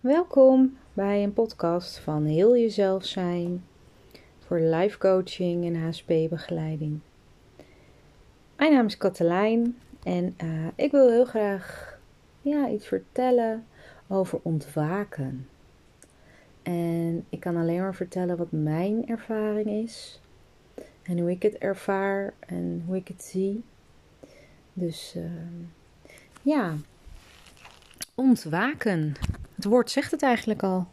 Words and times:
Welkom 0.00 0.76
bij 0.92 1.22
een 1.22 1.32
podcast 1.32 1.98
van 1.98 2.24
Heel 2.24 2.56
Jezelf 2.56 3.04
Zijn 3.04 3.64
voor 4.38 4.58
life 4.60 4.98
coaching 4.98 5.64
en 5.64 5.82
HSP-begeleiding. 5.82 7.00
Mijn 8.56 8.72
naam 8.72 8.86
is 8.86 8.96
Katelijn 8.96 9.78
en 10.02 10.36
uh, 10.42 10.66
ik 10.74 10.90
wil 10.90 11.10
heel 11.10 11.24
graag 11.24 11.98
ja, 12.42 12.68
iets 12.68 12.86
vertellen 12.86 13.66
over 14.06 14.40
ontwaken. 14.42 15.48
En 16.62 17.26
ik 17.28 17.40
kan 17.40 17.56
alleen 17.56 17.80
maar 17.80 17.94
vertellen 17.94 18.36
wat 18.36 18.52
mijn 18.52 19.08
ervaring 19.08 19.66
is 19.66 20.20
en 21.02 21.18
hoe 21.18 21.30
ik 21.30 21.42
het 21.42 21.58
ervaar 21.58 22.32
en 22.38 22.82
hoe 22.86 22.96
ik 22.96 23.08
het 23.08 23.22
zie. 23.22 23.64
Dus 24.72 25.14
uh, 25.16 25.30
ja, 26.42 26.74
ontwaken. 28.14 29.14
Het 29.60 29.68
woord 29.68 29.90
zegt 29.90 30.10
het 30.10 30.22
eigenlijk 30.22 30.62
al. 30.62 30.86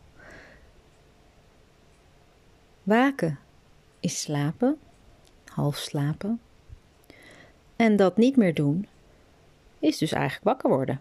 Waken 2.84 3.40
is 4.00 4.22
slapen, 4.22 4.78
half 5.46 5.78
slapen. 5.78 6.40
En 7.76 7.96
dat 7.96 8.18
niet 8.18 8.36
meer 8.36 8.54
doen 8.54 8.88
is 9.80 9.98
dus 9.98 10.12
eigenlijk 10.12 10.44
wakker 10.44 10.70
worden. 10.70 11.00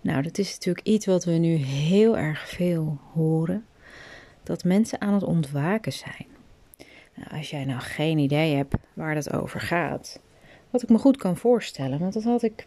Nou, 0.00 0.22
dat 0.22 0.38
is 0.38 0.52
natuurlijk 0.52 0.86
iets 0.86 1.06
wat 1.06 1.24
we 1.24 1.32
nu 1.32 1.54
heel 1.54 2.16
erg 2.18 2.48
veel 2.48 2.98
horen: 3.12 3.66
dat 4.42 4.64
mensen 4.64 5.00
aan 5.00 5.14
het 5.14 5.24
ontwaken 5.24 5.92
zijn. 5.92 6.26
Nou, 7.14 7.30
als 7.30 7.50
jij 7.50 7.64
nou 7.64 7.80
geen 7.80 8.18
idee 8.18 8.56
hebt 8.56 8.74
waar 8.94 9.14
dat 9.14 9.32
over 9.32 9.60
gaat, 9.60 10.20
wat 10.70 10.82
ik 10.82 10.88
me 10.88 10.98
goed 10.98 11.16
kan 11.16 11.36
voorstellen, 11.36 11.98
want 11.98 12.12
dat 12.12 12.24
had 12.24 12.42
ik 12.42 12.64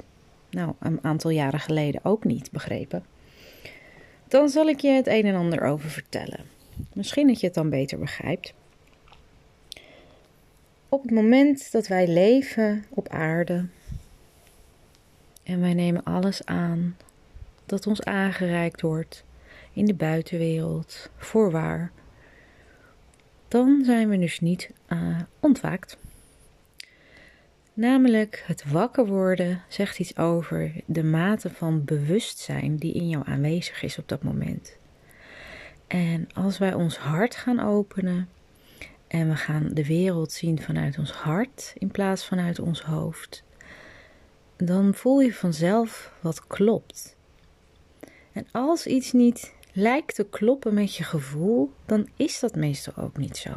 nou 0.50 0.74
een 0.80 1.04
aantal 1.04 1.32
jaren 1.32 1.60
geleden 1.60 2.06
ook 2.06 2.24
niet 2.24 2.52
begrepen 2.52 3.04
dan 4.28 4.50
zal 4.50 4.68
ik 4.68 4.80
je 4.80 4.90
het 4.90 5.08
een 5.08 5.26
en 5.26 5.36
ander 5.36 5.62
over 5.62 5.90
vertellen. 5.90 6.40
Misschien 6.94 7.28
dat 7.28 7.40
je 7.40 7.46
het 7.46 7.56
dan 7.56 7.70
beter 7.70 8.00
begrijpt. 8.00 8.54
Op 10.90 11.02
het 11.02 11.12
moment 11.12 11.72
dat 11.72 11.88
wij 11.88 12.08
leven 12.08 12.86
op 12.90 13.08
aarde 13.08 13.66
en 15.44 15.62
wij 15.62 15.74
nemen 15.74 16.04
alles 16.04 16.46
aan 16.46 16.98
dat 17.66 17.88
ons 17.88 18.04
aangereikt 18.04 18.82
wordt 18.82 19.24
in 19.74 19.86
de 19.86 19.94
buitenwereld, 19.94 21.10
voorwaar, 21.18 21.92
dan 23.48 23.82
zijn 23.86 24.10
we 24.10 24.18
dus 24.18 24.40
niet 24.40 24.70
uh, 24.90 25.20
ontwaakt. 25.40 25.98
Namelijk 27.78 28.44
het 28.46 28.72
wakker 28.72 29.06
worden 29.06 29.64
zegt 29.68 30.00
iets 30.00 30.18
over 30.18 30.74
de 30.86 31.04
mate 31.04 31.50
van 31.50 31.84
bewustzijn 31.86 32.78
die 32.78 32.94
in 32.94 33.10
jou 33.10 33.24
aanwezig 33.28 33.84
is 33.84 33.98
op 33.98 34.08
dat 34.08 34.24
moment. 34.24 34.78
En 35.88 36.28
als 36.34 36.58
wij 36.58 36.74
ons 36.74 36.98
hart 36.98 37.36
gaan 37.36 37.60
openen 37.60 38.30
en 39.08 39.30
we 39.30 39.36
gaan 39.36 39.70
de 39.74 39.86
wereld 39.86 40.32
zien 40.32 40.62
vanuit 40.62 40.98
ons 40.98 41.12
hart 41.12 41.74
in 41.78 41.92
plaats 41.92 42.26
vanuit 42.26 42.60
ons 42.60 42.82
hoofd, 42.82 43.44
dan 44.56 44.94
voel 44.94 45.20
je 45.20 45.34
vanzelf 45.34 46.14
wat 46.22 46.48
klopt. 46.48 47.16
En 48.32 48.48
als 48.52 48.88
iets 48.88 49.12
niet 49.12 49.54
lijkt 49.74 50.16
te 50.16 50.28
kloppen 50.30 50.74
met 50.74 50.96
je 50.96 51.04
gevoel, 51.04 51.74
dan 51.86 52.10
is 52.16 52.40
dat 52.40 52.56
meestal 52.56 53.04
ook 53.04 53.18
niet 53.18 53.38
zo. 53.38 53.52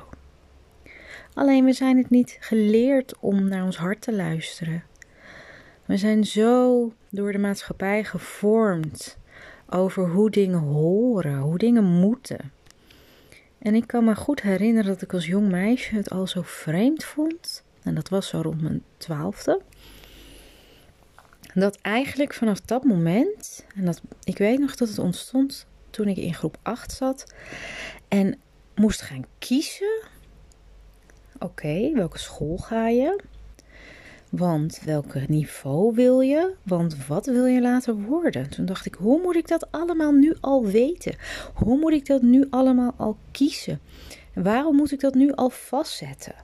Alleen 1.34 1.64
we 1.64 1.72
zijn 1.72 1.96
het 1.96 2.10
niet 2.10 2.36
geleerd 2.40 3.14
om 3.20 3.48
naar 3.48 3.64
ons 3.64 3.76
hart 3.76 4.00
te 4.00 4.14
luisteren. 4.14 4.84
We 5.84 5.96
zijn 5.96 6.24
zo 6.24 6.92
door 7.08 7.32
de 7.32 7.38
maatschappij 7.38 8.04
gevormd 8.04 9.18
over 9.68 10.08
hoe 10.08 10.30
dingen 10.30 10.58
horen, 10.58 11.38
hoe 11.38 11.58
dingen 11.58 11.84
moeten. 11.84 12.52
En 13.58 13.74
ik 13.74 13.86
kan 13.86 14.04
me 14.04 14.16
goed 14.16 14.42
herinneren 14.42 14.92
dat 14.92 15.02
ik 15.02 15.12
als 15.12 15.26
jong 15.26 15.48
meisje 15.48 15.94
het 15.94 16.10
al 16.10 16.26
zo 16.26 16.42
vreemd 16.44 17.04
vond. 17.04 17.64
En 17.82 17.94
dat 17.94 18.08
was 18.08 18.28
zo 18.28 18.40
rond 18.40 18.62
mijn 18.62 18.82
twaalfde. 18.96 19.60
Dat 21.54 21.78
eigenlijk 21.80 22.34
vanaf 22.34 22.60
dat 22.60 22.84
moment, 22.84 23.66
en 23.74 23.84
dat, 23.84 24.00
ik 24.24 24.38
weet 24.38 24.58
nog 24.58 24.76
dat 24.76 24.88
het 24.88 24.98
ontstond 24.98 25.66
toen 25.90 26.08
ik 26.08 26.16
in 26.16 26.34
groep 26.34 26.56
8 26.62 26.92
zat 26.92 27.34
en 28.08 28.38
moest 28.74 29.02
gaan 29.02 29.24
kiezen 29.38 30.02
Oké, 31.42 31.92
welke 31.94 32.18
school 32.18 32.56
ga 32.56 32.88
je? 32.88 33.20
Want 34.30 34.80
welk 34.84 35.28
niveau 35.28 35.94
wil 35.94 36.20
je? 36.20 36.54
Want 36.62 37.06
wat 37.06 37.26
wil 37.26 37.46
je 37.46 37.60
later 37.60 37.94
worden? 37.94 38.50
Toen 38.50 38.66
dacht 38.66 38.86
ik, 38.86 38.94
hoe 38.94 39.20
moet 39.22 39.36
ik 39.36 39.48
dat 39.48 39.72
allemaal 39.72 40.12
nu 40.12 40.36
al 40.40 40.66
weten? 40.66 41.14
Hoe 41.54 41.78
moet 41.78 41.92
ik 41.92 42.06
dat 42.06 42.22
nu 42.22 42.46
allemaal 42.50 42.94
al 42.96 43.16
kiezen? 43.30 43.80
waarom 44.34 44.76
moet 44.76 44.92
ik 44.92 45.00
dat 45.00 45.14
nu 45.14 45.32
al 45.32 45.50
vastzetten? 45.50 46.34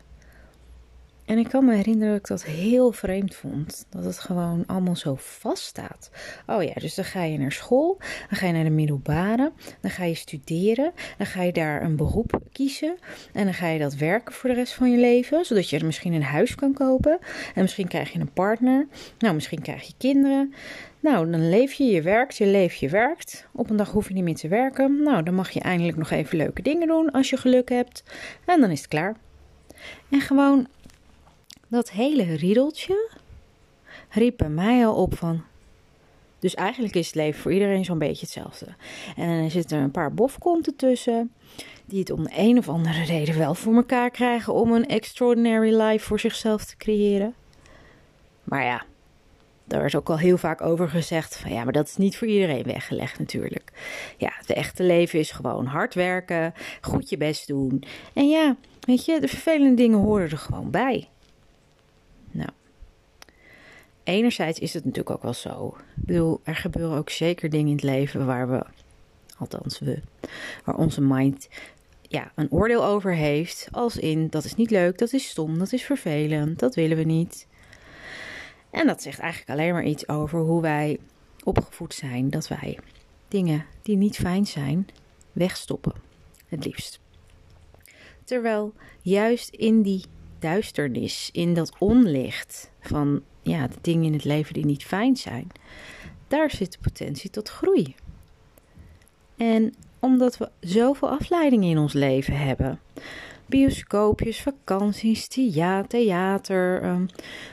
En 1.26 1.38
ik 1.38 1.48
kan 1.48 1.64
me 1.64 1.74
herinneren 1.74 2.12
dat 2.12 2.20
ik 2.20 2.26
dat 2.26 2.44
heel 2.44 2.92
vreemd 2.92 3.34
vond. 3.34 3.86
Dat 3.90 4.04
het 4.04 4.18
gewoon 4.18 4.64
allemaal 4.66 4.96
zo 4.96 5.14
vast 5.18 5.62
staat. 5.62 6.10
Oh 6.46 6.62
ja, 6.62 6.72
dus 6.74 6.94
dan 6.94 7.04
ga 7.04 7.22
je 7.22 7.38
naar 7.38 7.52
school, 7.52 7.96
dan 8.28 8.38
ga 8.38 8.46
je 8.46 8.52
naar 8.52 8.64
de 8.64 8.70
middelbare, 8.70 9.52
dan 9.80 9.90
ga 9.90 10.04
je 10.04 10.14
studeren, 10.14 10.92
dan 11.16 11.26
ga 11.26 11.42
je 11.42 11.52
daar 11.52 11.82
een 11.82 11.96
beroep 11.96 12.40
kiezen 12.52 12.96
en 13.32 13.44
dan 13.44 13.54
ga 13.54 13.68
je 13.68 13.78
dat 13.78 13.94
werken 13.94 14.34
voor 14.34 14.50
de 14.50 14.56
rest 14.56 14.72
van 14.72 14.90
je 14.90 14.98
leven, 14.98 15.44
zodat 15.44 15.70
je 15.70 15.78
er 15.78 15.86
misschien 15.86 16.12
een 16.12 16.22
huis 16.22 16.54
kan 16.54 16.72
kopen 16.72 17.18
en 17.54 17.62
misschien 17.62 17.88
krijg 17.88 18.12
je 18.12 18.20
een 18.20 18.32
partner, 18.32 18.86
nou 19.18 19.34
misschien 19.34 19.62
krijg 19.62 19.86
je 19.86 19.92
kinderen. 19.98 20.54
Nou, 21.00 21.30
dan 21.30 21.48
leef 21.48 21.72
je, 21.72 21.84
je 21.84 22.02
werkt, 22.02 22.36
je 22.36 22.46
leeft, 22.46 22.78
je 22.78 22.88
werkt. 22.88 23.46
Op 23.52 23.70
een 23.70 23.76
dag 23.76 23.90
hoef 23.90 24.08
je 24.08 24.14
niet 24.14 24.24
meer 24.24 24.34
te 24.34 24.48
werken. 24.48 25.02
Nou, 25.02 25.22
dan 25.22 25.34
mag 25.34 25.50
je 25.50 25.60
eindelijk 25.60 25.96
nog 25.96 26.10
even 26.10 26.36
leuke 26.36 26.62
dingen 26.62 26.88
doen 26.88 27.10
als 27.10 27.30
je 27.30 27.36
geluk 27.36 27.68
hebt. 27.68 28.02
En 28.44 28.60
dan 28.60 28.70
is 28.70 28.78
het 28.78 28.88
klaar. 28.88 29.16
En 30.10 30.20
gewoon 30.20 30.66
dat 31.68 31.90
hele 31.90 32.22
riedeltje 32.22 33.10
riep 34.08 34.36
bij 34.36 34.48
mij 34.48 34.86
al 34.86 34.94
op 34.94 35.16
van. 35.16 35.42
Dus 36.38 36.54
eigenlijk 36.54 36.94
is 36.94 37.06
het 37.06 37.14
leven 37.14 37.40
voor 37.40 37.52
iedereen 37.52 37.84
zo'n 37.84 37.98
beetje 37.98 38.24
hetzelfde. 38.24 38.66
En 39.16 39.40
dan 39.40 39.50
zitten 39.50 39.76
er 39.76 39.82
een 39.82 39.90
paar 39.90 40.14
bofkonten 40.14 40.76
tussen. 40.76 41.32
Die 41.84 41.98
het 41.98 42.10
om 42.10 42.22
de 42.22 42.32
een 42.36 42.58
of 42.58 42.68
andere 42.68 43.04
reden 43.04 43.38
wel 43.38 43.54
voor 43.54 43.74
elkaar 43.74 44.10
krijgen 44.10 44.54
om 44.54 44.72
een 44.72 44.86
extraordinary 44.86 45.80
life 45.80 46.06
voor 46.06 46.20
zichzelf 46.20 46.64
te 46.64 46.76
creëren. 46.76 47.34
Maar 48.44 48.64
ja, 48.64 48.84
daar 49.64 49.80
werd 49.80 49.94
ook 49.94 50.10
al 50.10 50.18
heel 50.18 50.38
vaak 50.38 50.60
over 50.60 50.88
gezegd 50.88 51.36
van 51.36 51.52
ja, 51.52 51.64
maar 51.64 51.72
dat 51.72 51.88
is 51.88 51.96
niet 51.96 52.16
voor 52.16 52.28
iedereen 52.28 52.62
weggelegd 52.62 53.18
natuurlijk. 53.18 53.72
Ja, 54.18 54.32
het 54.36 54.50
echte 54.50 54.82
leven 54.82 55.18
is 55.18 55.30
gewoon 55.30 55.66
hard 55.66 55.94
werken, 55.94 56.54
goed 56.80 57.08
je 57.08 57.16
best 57.16 57.46
doen. 57.46 57.82
En 58.12 58.28
ja, 58.28 58.56
weet 58.80 59.04
je, 59.04 59.20
de 59.20 59.28
vervelende 59.28 59.74
dingen 59.74 59.98
horen 59.98 60.30
er 60.30 60.38
gewoon 60.38 60.70
bij. 60.70 61.08
Nou, 62.30 62.50
enerzijds 64.04 64.58
is 64.58 64.74
het 64.74 64.84
natuurlijk 64.84 65.16
ook 65.16 65.22
wel 65.22 65.34
zo. 65.34 65.76
Ik 65.96 66.04
bedoel, 66.04 66.40
er 66.42 66.56
gebeuren 66.56 66.98
ook 66.98 67.10
zeker 67.10 67.50
dingen 67.50 67.66
in 67.66 67.74
het 67.74 67.82
leven 67.82 68.26
waar 68.26 68.50
we, 68.50 68.64
althans 69.38 69.78
we, 69.78 70.00
waar 70.64 70.76
onze 70.76 71.00
mind 71.00 71.48
ja, 72.08 72.32
een 72.34 72.50
oordeel 72.50 72.84
over 72.84 73.14
heeft. 73.14 73.68
Als 73.70 73.96
in, 73.96 74.28
dat 74.28 74.44
is 74.44 74.54
niet 74.54 74.70
leuk, 74.70 74.98
dat 74.98 75.12
is 75.12 75.28
stom, 75.28 75.58
dat 75.58 75.72
is 75.72 75.82
vervelend, 75.82 76.58
dat 76.58 76.74
willen 76.74 76.96
we 76.96 77.02
niet. 77.02 77.46
En 78.70 78.86
dat 78.86 79.02
zegt 79.02 79.18
eigenlijk 79.18 79.50
alleen 79.50 79.72
maar 79.72 79.84
iets 79.84 80.08
over 80.08 80.40
hoe 80.40 80.62
wij 80.62 80.98
opgevoed 81.44 81.94
zijn. 81.94 82.30
Dat 82.30 82.48
wij 82.48 82.78
dingen 83.28 83.66
die 83.82 83.96
niet 83.96 84.16
fijn 84.16 84.46
zijn, 84.46 84.88
wegstoppen. 85.32 85.92
Het 86.46 86.64
liefst. 86.64 87.00
Terwijl 88.24 88.72
juist 89.02 89.48
in 89.48 89.82
die 89.82 90.04
duisternis, 90.38 91.28
in 91.32 91.54
dat 91.54 91.72
onlicht 91.78 92.70
van 92.80 93.22
ja, 93.42 93.66
de 93.66 93.76
dingen 93.80 94.04
in 94.04 94.12
het 94.12 94.24
leven 94.24 94.54
die 94.54 94.64
niet 94.64 94.84
fijn 94.84 95.16
zijn, 95.16 95.46
daar 96.28 96.50
zit 96.50 96.72
de 96.72 96.78
potentie 96.82 97.30
tot 97.30 97.48
groei. 97.48 97.94
En 99.36 99.74
omdat 100.00 100.38
we 100.38 100.48
zoveel 100.60 101.08
afleidingen 101.08 101.70
in 101.70 101.78
ons 101.78 101.92
leven 101.92 102.38
hebben, 102.38 102.80
bioscoopjes, 103.46 104.42
vakanties, 104.42 105.28
theater, 105.88 106.84
um, 106.84 107.06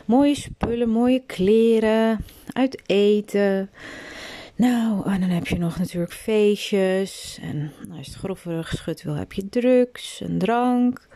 mooie 0.06 0.36
spullen, 0.36 0.90
mooie 0.90 1.24
kleren, 1.26 2.26
uit 2.54 2.82
eten. 2.86 3.70
Nou, 4.56 5.12
en 5.12 5.20
dan 5.20 5.30
heb 5.30 5.48
je 5.48 5.58
nog 5.58 5.78
natuurlijk 5.78 6.14
feestjes. 6.14 7.40
En 7.42 7.72
als 7.90 8.06
je 8.06 8.12
het 8.12 8.20
grofferig 8.20 8.70
geschud 8.70 9.04
wil, 9.04 9.16
heb 9.16 9.34
je 9.34 9.50
drugs 9.50 10.22
en 10.22 10.38
drank. 10.38 11.08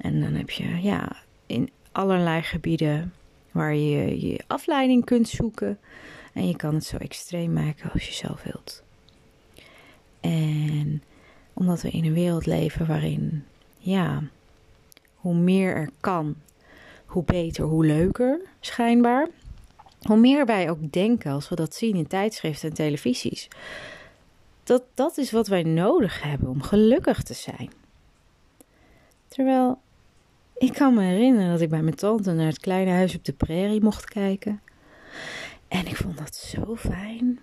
En 0.00 0.20
dan 0.20 0.32
heb 0.34 0.50
je 0.50 0.82
ja, 0.82 1.16
in 1.46 1.70
allerlei 1.92 2.42
gebieden 2.42 3.12
waar 3.50 3.74
je 3.74 4.26
je 4.26 4.40
afleiding 4.46 5.04
kunt 5.04 5.28
zoeken. 5.28 5.78
En 6.32 6.46
je 6.48 6.56
kan 6.56 6.74
het 6.74 6.84
zo 6.84 6.96
extreem 6.96 7.52
maken 7.52 7.92
als 7.92 8.06
je 8.06 8.12
zelf 8.12 8.42
wilt. 8.42 8.82
En 10.20 11.02
omdat 11.52 11.82
we 11.82 11.90
in 11.90 12.04
een 12.04 12.12
wereld 12.12 12.46
leven 12.46 12.86
waarin, 12.86 13.44
ja, 13.78 14.22
hoe 15.14 15.34
meer 15.34 15.74
er 15.74 15.90
kan, 16.00 16.36
hoe 17.06 17.24
beter, 17.24 17.64
hoe 17.64 17.86
leuker, 17.86 18.40
schijnbaar. 18.60 19.28
Hoe 20.00 20.16
meer 20.16 20.46
wij 20.46 20.70
ook 20.70 20.92
denken 20.92 21.32
als 21.32 21.48
we 21.48 21.54
dat 21.54 21.74
zien 21.74 21.96
in 21.96 22.06
tijdschriften 22.06 22.68
en 22.68 22.74
televisies. 22.74 23.48
dat 24.62 24.82
dat 24.94 25.18
is 25.18 25.30
wat 25.30 25.48
wij 25.48 25.62
nodig 25.62 26.22
hebben 26.22 26.48
om 26.48 26.62
gelukkig 26.62 27.22
te 27.22 27.34
zijn. 27.34 27.70
Terwijl 29.28 29.78
ik 30.60 30.72
kan 30.72 30.94
me 30.94 31.02
herinneren 31.02 31.50
dat 31.50 31.60
ik 31.60 31.68
bij 31.68 31.82
mijn 31.82 31.94
tante 31.94 32.32
naar 32.32 32.46
het 32.46 32.58
kleine 32.58 32.90
huis 32.90 33.16
op 33.16 33.24
de 33.24 33.32
prairie 33.32 33.82
mocht 33.82 34.04
kijken. 34.04 34.60
En 35.68 35.86
ik 35.86 35.96
vond 35.96 36.18
dat 36.18 36.34
zo 36.34 36.76
fijn. 36.76 37.38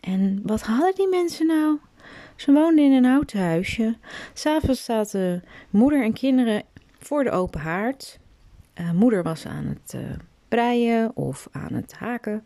En 0.00 0.40
wat 0.42 0.62
hadden 0.62 0.94
die 0.94 1.08
mensen 1.08 1.46
nou? 1.46 1.78
Ze 2.36 2.52
woonden 2.52 2.84
in 2.84 2.92
een 2.92 3.04
houten 3.04 3.40
huisje. 3.40 3.96
S'avonds 4.32 4.84
zaten 4.84 5.44
moeder 5.70 6.02
en 6.02 6.12
kinderen 6.12 6.62
voor 6.98 7.24
de 7.24 7.30
open 7.30 7.60
haard. 7.60 8.18
Uh, 8.80 8.90
moeder 8.90 9.22
was 9.22 9.46
aan 9.46 9.64
het 9.64 9.94
uh, 9.94 10.00
breien 10.48 11.16
of 11.16 11.48
aan 11.52 11.72
het 11.72 11.92
haken. 11.92 12.44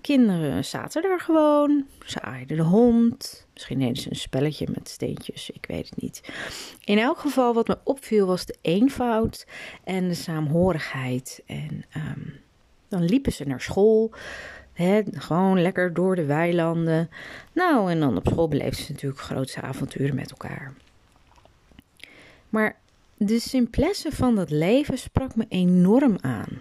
Kinderen 0.00 0.64
zaten 0.64 1.02
daar 1.02 1.20
gewoon. 1.20 1.86
Ze 2.04 2.20
aaiden 2.20 2.56
de 2.56 2.62
hond. 2.62 3.46
Misschien 3.52 3.78
deden 3.78 3.96
ze 3.96 4.10
een 4.10 4.16
spelletje 4.16 4.66
met 4.74 4.88
steentjes. 4.88 5.50
Ik 5.50 5.64
weet 5.68 5.88
het 5.90 6.02
niet. 6.02 6.20
In 6.84 6.98
elk 6.98 7.18
geval, 7.18 7.54
wat 7.54 7.68
me 7.68 7.78
opviel, 7.84 8.26
was 8.26 8.46
de 8.46 8.56
eenvoud 8.60 9.46
en 9.84 10.08
de 10.08 10.14
saamhorigheid. 10.14 11.42
En 11.46 11.84
um, 11.96 12.40
dan 12.88 13.04
liepen 13.04 13.32
ze 13.32 13.44
naar 13.44 13.60
school. 13.60 14.10
He, 14.72 15.02
gewoon 15.12 15.62
lekker 15.62 15.94
door 15.94 16.16
de 16.16 16.24
weilanden. 16.24 17.10
Nou, 17.52 17.90
en 17.90 18.00
dan 18.00 18.16
op 18.16 18.26
school 18.26 18.48
beleefden 18.48 18.84
ze 18.84 18.92
natuurlijk 18.92 19.20
grootste 19.20 19.60
avonturen 19.60 20.14
met 20.14 20.30
elkaar. 20.30 20.74
Maar 22.48 22.76
de 23.16 23.40
simplesse 23.40 24.12
van 24.12 24.34
dat 24.34 24.50
leven 24.50 24.98
sprak 24.98 25.36
me 25.36 25.46
enorm 25.48 26.16
aan. 26.20 26.60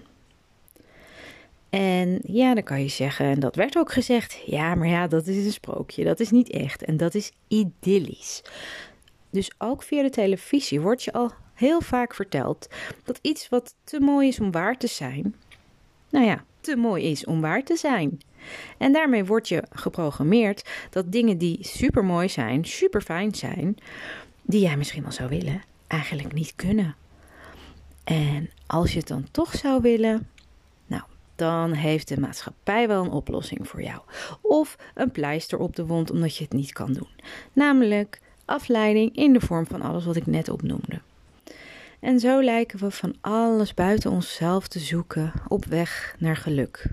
En 1.71 2.19
ja, 2.23 2.53
dan 2.53 2.63
kan 2.63 2.81
je 2.81 2.88
zeggen, 2.88 3.25
en 3.25 3.39
dat 3.39 3.56
werd 3.56 3.77
ook 3.77 3.91
gezegd, 3.91 4.41
ja, 4.45 4.75
maar 4.75 4.88
ja, 4.88 5.07
dat 5.07 5.27
is 5.27 5.45
een 5.45 5.51
sprookje, 5.51 6.03
dat 6.03 6.19
is 6.19 6.31
niet 6.31 6.50
echt 6.50 6.83
en 6.83 6.97
dat 6.97 7.15
is 7.15 7.31
idyllisch. 7.47 8.44
Dus 9.29 9.51
ook 9.57 9.83
via 9.83 10.01
de 10.01 10.09
televisie 10.09 10.81
wordt 10.81 11.03
je 11.03 11.13
al 11.13 11.31
heel 11.53 11.81
vaak 11.81 12.15
verteld 12.15 12.68
dat 13.03 13.19
iets 13.21 13.50
wat 13.50 13.75
te 13.83 14.00
mooi 14.00 14.27
is 14.27 14.39
om 14.39 14.51
waar 14.51 14.77
te 14.77 14.88
zijn, 14.88 15.35
nou 16.09 16.25
ja, 16.25 16.44
te 16.62 16.75
mooi 16.75 17.03
is 17.03 17.25
om 17.25 17.41
waar 17.41 17.63
te 17.63 17.75
zijn. 17.75 18.19
En 18.77 18.94
daarmee 18.94 19.25
word 19.25 19.47
je 19.47 19.63
geprogrammeerd 19.69 20.69
dat 20.89 21.12
dingen 21.12 21.38
die 21.38 21.57
super 21.62 22.06
mooi 22.06 22.29
zijn, 22.29 22.65
super 22.65 23.01
fijn 23.01 23.35
zijn, 23.35 23.77
die 24.41 24.62
jij 24.62 24.77
misschien 24.77 25.03
wel 25.03 25.12
zou 25.12 25.29
willen, 25.29 25.63
eigenlijk 25.88 26.33
niet 26.33 26.56
kunnen. 26.56 26.95
En 28.03 28.50
als 28.67 28.91
je 28.91 28.97
het 28.97 29.07
dan 29.07 29.27
toch 29.31 29.56
zou 29.56 29.81
willen, 29.81 30.27
dan 31.41 31.71
heeft 31.71 32.07
de 32.07 32.19
maatschappij 32.19 32.88
wel 32.88 33.03
een 33.03 33.11
oplossing 33.11 33.67
voor 33.67 33.81
jou. 33.81 34.01
Of 34.41 34.77
een 34.95 35.11
pleister 35.11 35.57
op 35.57 35.75
de 35.75 35.85
wond 35.85 36.11
omdat 36.11 36.35
je 36.35 36.43
het 36.43 36.53
niet 36.53 36.73
kan 36.73 36.93
doen. 36.93 37.09
Namelijk 37.53 38.19
afleiding 38.45 39.15
in 39.15 39.33
de 39.33 39.39
vorm 39.39 39.65
van 39.65 39.81
alles 39.81 40.05
wat 40.05 40.15
ik 40.15 40.25
net 40.25 40.49
opnoemde. 40.49 41.01
En 41.99 42.19
zo 42.19 42.41
lijken 42.41 42.79
we 42.79 42.91
van 42.91 43.15
alles 43.21 43.73
buiten 43.73 44.11
onszelf 44.11 44.67
te 44.67 44.79
zoeken 44.79 45.33
op 45.47 45.65
weg 45.65 46.15
naar 46.19 46.38
geluk. 46.38 46.89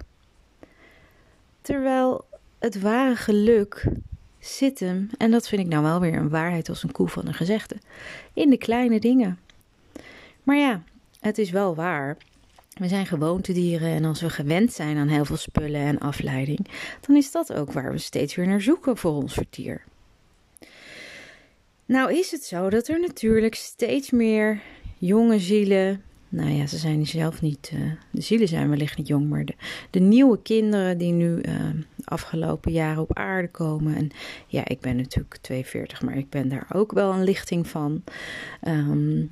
Terwijl 1.60 2.24
het 2.58 2.80
ware 2.80 3.16
geluk 3.16 3.86
zit 4.38 4.80
hem, 4.80 5.10
en 5.18 5.30
dat 5.30 5.48
vind 5.48 5.60
ik 5.60 5.68
nou 5.68 5.82
wel 5.82 6.00
weer 6.00 6.16
een 6.16 6.28
waarheid 6.28 6.68
als 6.68 6.82
een 6.82 6.92
koe 6.92 7.08
van 7.08 7.26
een 7.26 7.34
gezegde, 7.34 7.76
in 8.32 8.50
de 8.50 8.58
kleine 8.58 9.00
dingen. 9.00 9.38
Maar 10.42 10.56
ja, 10.56 10.82
het 11.20 11.38
is 11.38 11.50
wel 11.50 11.74
waar. 11.74 12.16
We 12.78 12.88
zijn 12.88 13.06
gewoontedieren 13.06 13.88
en 13.88 14.04
als 14.04 14.20
we 14.20 14.30
gewend 14.30 14.72
zijn 14.72 14.96
aan 14.96 15.08
heel 15.08 15.24
veel 15.24 15.36
spullen 15.36 15.80
en 15.80 15.98
afleiding, 15.98 16.66
dan 17.00 17.16
is 17.16 17.30
dat 17.30 17.52
ook 17.52 17.72
waar 17.72 17.92
we 17.92 17.98
steeds 17.98 18.34
weer 18.34 18.46
naar 18.46 18.60
zoeken 18.60 18.96
voor 18.96 19.12
ons 19.12 19.34
vertier. 19.34 19.82
Nou 21.84 22.12
is 22.12 22.30
het 22.30 22.44
zo 22.44 22.70
dat 22.70 22.88
er 22.88 23.00
natuurlijk 23.00 23.54
steeds 23.54 24.10
meer 24.10 24.60
jonge 24.98 25.38
zielen. 25.38 26.02
Nou 26.28 26.50
ja, 26.50 26.66
ze 26.66 26.76
zijn 26.76 27.06
zelf 27.06 27.40
niet. 27.40 27.70
Uh, 27.74 27.92
de 28.10 28.20
zielen 28.20 28.48
zijn 28.48 28.68
wellicht 28.68 28.98
niet 28.98 29.08
jong, 29.08 29.28
maar 29.28 29.44
de, 29.90 30.00
nieuwe 30.00 30.42
kinderen 30.42 30.98
die 30.98 31.12
nu 31.12 31.40
uh, 31.42 31.54
afgelopen 32.04 32.72
jaren 32.72 33.02
op 33.02 33.18
aarde 33.18 33.48
komen. 33.48 33.94
En 33.94 34.10
ja, 34.46 34.62
ik 34.64 34.80
ben 34.80 34.96
natuurlijk 34.96 35.36
42, 35.40 36.02
maar 36.02 36.16
ik 36.16 36.28
ben 36.28 36.48
daar 36.48 36.66
ook 36.72 36.92
wel 36.92 37.12
een 37.12 37.24
lichting 37.24 37.66
van. 37.66 38.02
Um, 38.66 39.30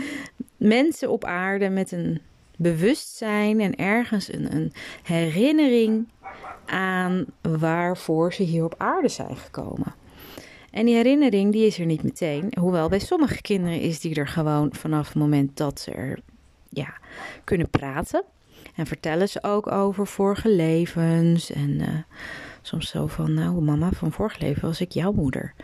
mensen 0.56 1.10
op 1.10 1.24
aarde 1.24 1.68
met 1.68 1.92
een 1.92 2.20
bewustzijn 2.58 3.60
en 3.60 3.76
ergens 3.76 4.32
een, 4.32 4.54
een 4.54 4.72
herinnering 5.02 6.08
aan 6.66 7.24
waarvoor 7.40 8.32
ze 8.32 8.42
hier 8.42 8.64
op 8.64 8.74
aarde 8.78 9.08
zijn 9.08 9.36
gekomen. 9.36 9.94
En 10.70 10.86
die 10.86 10.94
herinnering 10.94 11.52
die 11.52 11.66
is 11.66 11.78
er 11.78 11.86
niet 11.86 12.02
meteen. 12.02 12.52
Hoewel 12.60 12.88
bij 12.88 12.98
sommige 12.98 13.40
kinderen 13.40 13.80
is 13.80 14.00
die 14.00 14.14
er 14.14 14.28
gewoon 14.28 14.74
vanaf 14.74 15.06
het 15.06 15.16
moment 15.16 15.56
dat 15.56 15.80
ze 15.80 15.90
er 15.90 16.18
ja, 16.68 16.94
kunnen 17.44 17.70
praten. 17.70 18.24
En 18.74 18.86
vertellen 18.86 19.28
ze 19.28 19.42
ook 19.42 19.72
over 19.72 20.06
vorige 20.06 20.48
levens. 20.48 21.52
En 21.52 21.70
uh, 21.70 21.88
soms 22.62 22.90
zo 22.90 23.06
van, 23.06 23.34
nou 23.34 23.62
mama, 23.62 23.90
van 23.90 24.12
vorig 24.12 24.38
leven 24.38 24.62
was 24.62 24.80
ik 24.80 24.92
jouw 24.92 25.12
moeder. 25.12 25.54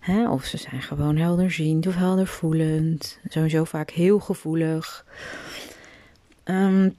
Hè? 0.00 0.30
Of 0.30 0.44
ze 0.44 0.56
zijn 0.56 0.82
gewoon 0.82 1.16
helderziend 1.16 1.86
of 1.86 1.94
heldervoelend. 1.94 3.18
Sowieso 3.28 3.64
vaak 3.64 3.90
heel 3.90 4.18
gevoelig. 4.18 5.04
Um, 6.44 6.96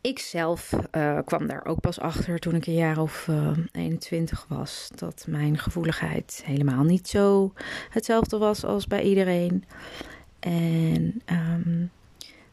ik 0.00 0.18
zelf 0.18 0.72
uh, 0.96 1.18
kwam 1.24 1.46
daar 1.46 1.64
ook 1.64 1.80
pas 1.80 2.00
achter 2.00 2.38
toen 2.38 2.54
ik 2.54 2.66
een 2.66 2.74
jaar 2.74 2.98
of 2.98 3.26
uh, 3.30 3.48
eh, 3.48 3.56
21 3.72 4.46
was. 4.48 4.90
Dat 4.94 5.24
mijn 5.28 5.58
gevoeligheid 5.58 6.42
helemaal 6.44 6.82
niet 6.82 7.08
zo 7.08 7.52
hetzelfde 7.90 8.38
was 8.38 8.64
als 8.64 8.86
bij 8.86 9.02
iedereen. 9.02 9.64
En 10.40 11.22
um, 11.26 11.90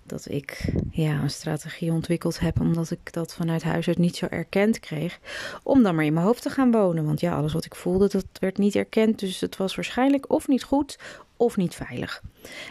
dat 0.10 0.30
ik 0.30 0.74
ja, 0.92 1.22
een 1.22 1.30
strategie 1.30 1.92
ontwikkeld 1.92 2.40
heb 2.40 2.60
omdat 2.60 2.92
ik 2.92 3.14
dat 3.14 3.34
vanuit 3.34 3.64
huis 3.64 3.88
uit 3.88 3.98
niet 3.98 4.16
zo 4.16 4.26
erkend 4.30 4.80
kreeg. 4.80 5.20
Om 5.64 5.84
dan 5.84 5.96
maar 5.96 6.06
in 6.06 6.14
mijn 6.14 6.26
hoofd 6.26 6.42
te 6.42 6.50
gaan 6.50 6.72
wonen. 6.72 7.06
Want 7.06 7.20
ja, 7.20 7.36
alles 7.36 7.54
wat 7.54 7.66
ik 7.66 7.76
voelde, 7.76 8.08
dat 8.08 8.26
werd 8.40 8.58
niet 8.58 8.76
erkend. 8.76 9.20
Dus 9.20 9.40
het 9.40 9.58
was 9.58 9.76
waarschijnlijk 9.76 10.32
of 10.32 10.48
niet 10.48 10.64
goed 10.64 10.98
of 11.40 11.58
niet 11.58 11.76
veilig. 11.76 12.22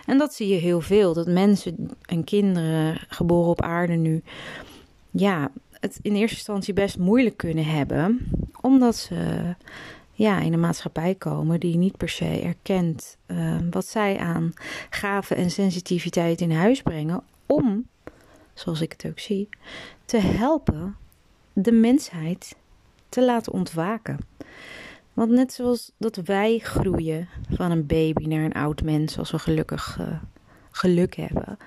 En 0.06 0.18
dat 0.18 0.34
zie 0.34 0.48
je 0.48 0.60
heel 0.60 0.80
veel. 0.80 1.14
Dat 1.14 1.26
mensen 1.26 1.90
en 2.02 2.24
kinderen 2.24 3.00
geboren 3.08 3.50
op 3.50 3.62
aarde 3.62 3.94
nu, 3.94 4.22
ja, 5.10 5.50
het 5.80 5.98
in 6.02 6.14
eerste 6.14 6.36
instantie 6.36 6.74
best 6.74 6.98
moeilijk 6.98 7.36
kunnen 7.36 7.64
hebben. 7.64 8.30
Omdat 8.60 8.96
ze 8.96 9.54
ja, 10.12 10.40
in 10.40 10.52
een 10.52 10.60
maatschappij 10.60 11.14
komen 11.14 11.60
die 11.60 11.76
niet 11.76 11.96
per 11.96 12.08
se 12.08 12.40
erkent 12.40 13.16
uh, 13.26 13.56
wat 13.70 13.86
zij 13.86 14.18
aan 14.18 14.52
gaven 14.90 15.36
en 15.36 15.50
sensitiviteit 15.50 16.40
in 16.40 16.50
huis 16.50 16.82
brengen. 16.82 17.22
Om, 17.46 17.86
zoals 18.54 18.80
ik 18.80 18.92
het 18.92 19.06
ook 19.06 19.18
zie, 19.18 19.48
te 20.04 20.16
helpen 20.16 20.96
de 21.52 21.72
mensheid 21.72 22.56
te 23.08 23.24
laten 23.24 23.52
ontwaken. 23.52 24.18
Want 25.18 25.30
net 25.30 25.52
zoals 25.52 25.92
dat 25.96 26.16
wij 26.16 26.58
groeien 26.58 27.28
van 27.50 27.70
een 27.70 27.86
baby 27.86 28.26
naar 28.26 28.44
een 28.44 28.52
oud 28.52 28.82
mens, 28.82 29.18
als 29.18 29.30
we 29.30 29.38
gelukkig 29.38 29.98
uh, 30.00 30.06
geluk 30.70 31.14
hebben, 31.16 31.58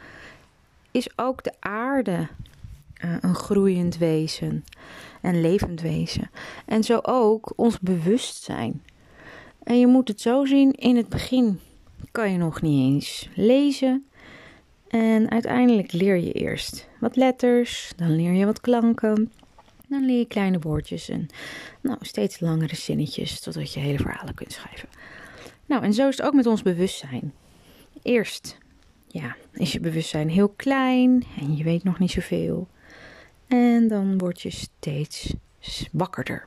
is 0.91 1.09
ook 1.15 1.43
de 1.43 1.53
aarde 1.59 2.27
uh, 3.05 3.15
een 3.21 3.35
groeiend 3.35 3.97
wezen 3.97 4.65
en 5.21 5.41
levend 5.41 5.81
wezen. 5.81 6.29
En 6.65 6.83
zo 6.83 6.99
ook 7.01 7.53
ons 7.55 7.79
bewustzijn. 7.79 8.83
En 9.63 9.79
je 9.79 9.87
moet 9.87 10.07
het 10.07 10.21
zo 10.21 10.45
zien, 10.45 10.71
in 10.71 10.95
het 10.95 11.09
begin 11.09 11.59
kan 12.11 12.31
je 12.31 12.37
nog 12.37 12.61
niet 12.61 12.93
eens 12.93 13.29
lezen. 13.35 14.05
En 14.87 15.29
uiteindelijk 15.29 15.91
leer 15.91 16.17
je 16.17 16.31
eerst 16.31 16.89
wat 16.99 17.15
letters, 17.15 17.93
dan 17.95 18.15
leer 18.15 18.33
je 18.33 18.45
wat 18.45 18.61
klanken. 18.61 19.31
Dan 19.91 20.05
leer 20.05 20.17
je 20.17 20.25
kleine 20.25 20.59
woordjes 20.59 21.09
en 21.09 21.27
nou, 21.81 21.97
steeds 22.01 22.39
langere 22.39 22.75
zinnetjes 22.75 23.39
totdat 23.39 23.73
je 23.73 23.79
hele 23.79 23.97
verhalen 23.97 24.33
kunt 24.33 24.51
schrijven. 24.51 24.89
Nou, 25.65 25.83
en 25.83 25.93
zo 25.93 26.07
is 26.07 26.17
het 26.17 26.25
ook 26.25 26.33
met 26.33 26.45
ons 26.45 26.61
bewustzijn. 26.61 27.33
Eerst 28.01 28.57
ja, 29.07 29.35
is 29.53 29.71
je 29.71 29.79
bewustzijn 29.79 30.29
heel 30.29 30.49
klein 30.49 31.23
en 31.39 31.55
je 31.57 31.63
weet 31.63 31.83
nog 31.83 31.99
niet 31.99 32.11
zoveel. 32.11 32.67
En 33.47 33.87
dan 33.87 34.17
word 34.17 34.41
je 34.41 34.49
steeds 34.49 35.33
wakkerder. 35.91 36.45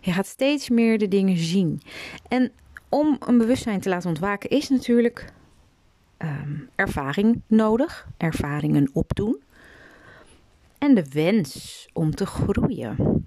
Je 0.00 0.12
gaat 0.12 0.26
steeds 0.26 0.68
meer 0.68 0.98
de 0.98 1.08
dingen 1.08 1.36
zien. 1.36 1.80
En 2.28 2.52
om 2.88 3.16
een 3.20 3.38
bewustzijn 3.38 3.80
te 3.80 3.88
laten 3.88 4.08
ontwaken 4.08 4.50
is 4.50 4.68
natuurlijk 4.68 5.32
um, 6.18 6.68
ervaring 6.74 7.40
nodig. 7.46 8.08
Ervaringen 8.16 8.90
opdoen. 8.92 9.44
En 10.86 10.94
de 10.94 11.04
wens 11.12 11.88
om 11.92 12.14
te 12.14 12.26
groeien. 12.26 13.26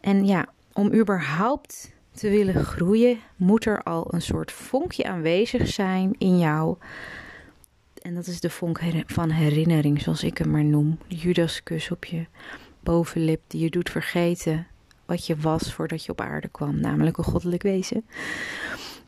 En 0.00 0.26
ja, 0.26 0.48
om 0.72 0.92
überhaupt 0.92 1.92
te 2.10 2.28
willen 2.28 2.64
groeien, 2.64 3.18
moet 3.36 3.64
er 3.64 3.82
al 3.82 4.14
een 4.14 4.22
soort 4.22 4.52
vonkje 4.52 5.04
aanwezig 5.04 5.68
zijn 5.68 6.14
in 6.18 6.38
jou 6.38 6.76
en 8.02 8.14
dat 8.14 8.26
is 8.26 8.40
de 8.40 8.50
vonk 8.50 8.80
van 9.06 9.30
herinnering, 9.30 10.00
zoals 10.02 10.22
ik 10.22 10.38
hem 10.38 10.50
maar 10.50 10.64
noem. 10.64 10.98
De 11.08 11.16
Judaskus 11.16 11.90
op 11.90 12.04
je 12.04 12.26
bovenlip 12.80 13.40
die 13.46 13.60
je 13.60 13.70
doet 13.70 13.90
vergeten 13.90 14.66
wat 15.06 15.26
je 15.26 15.36
was 15.36 15.72
voordat 15.72 16.04
je 16.04 16.12
op 16.12 16.20
aarde 16.20 16.48
kwam, 16.48 16.80
namelijk 16.80 17.18
een 17.18 17.24
goddelijk 17.24 17.62
wezen. 17.62 18.04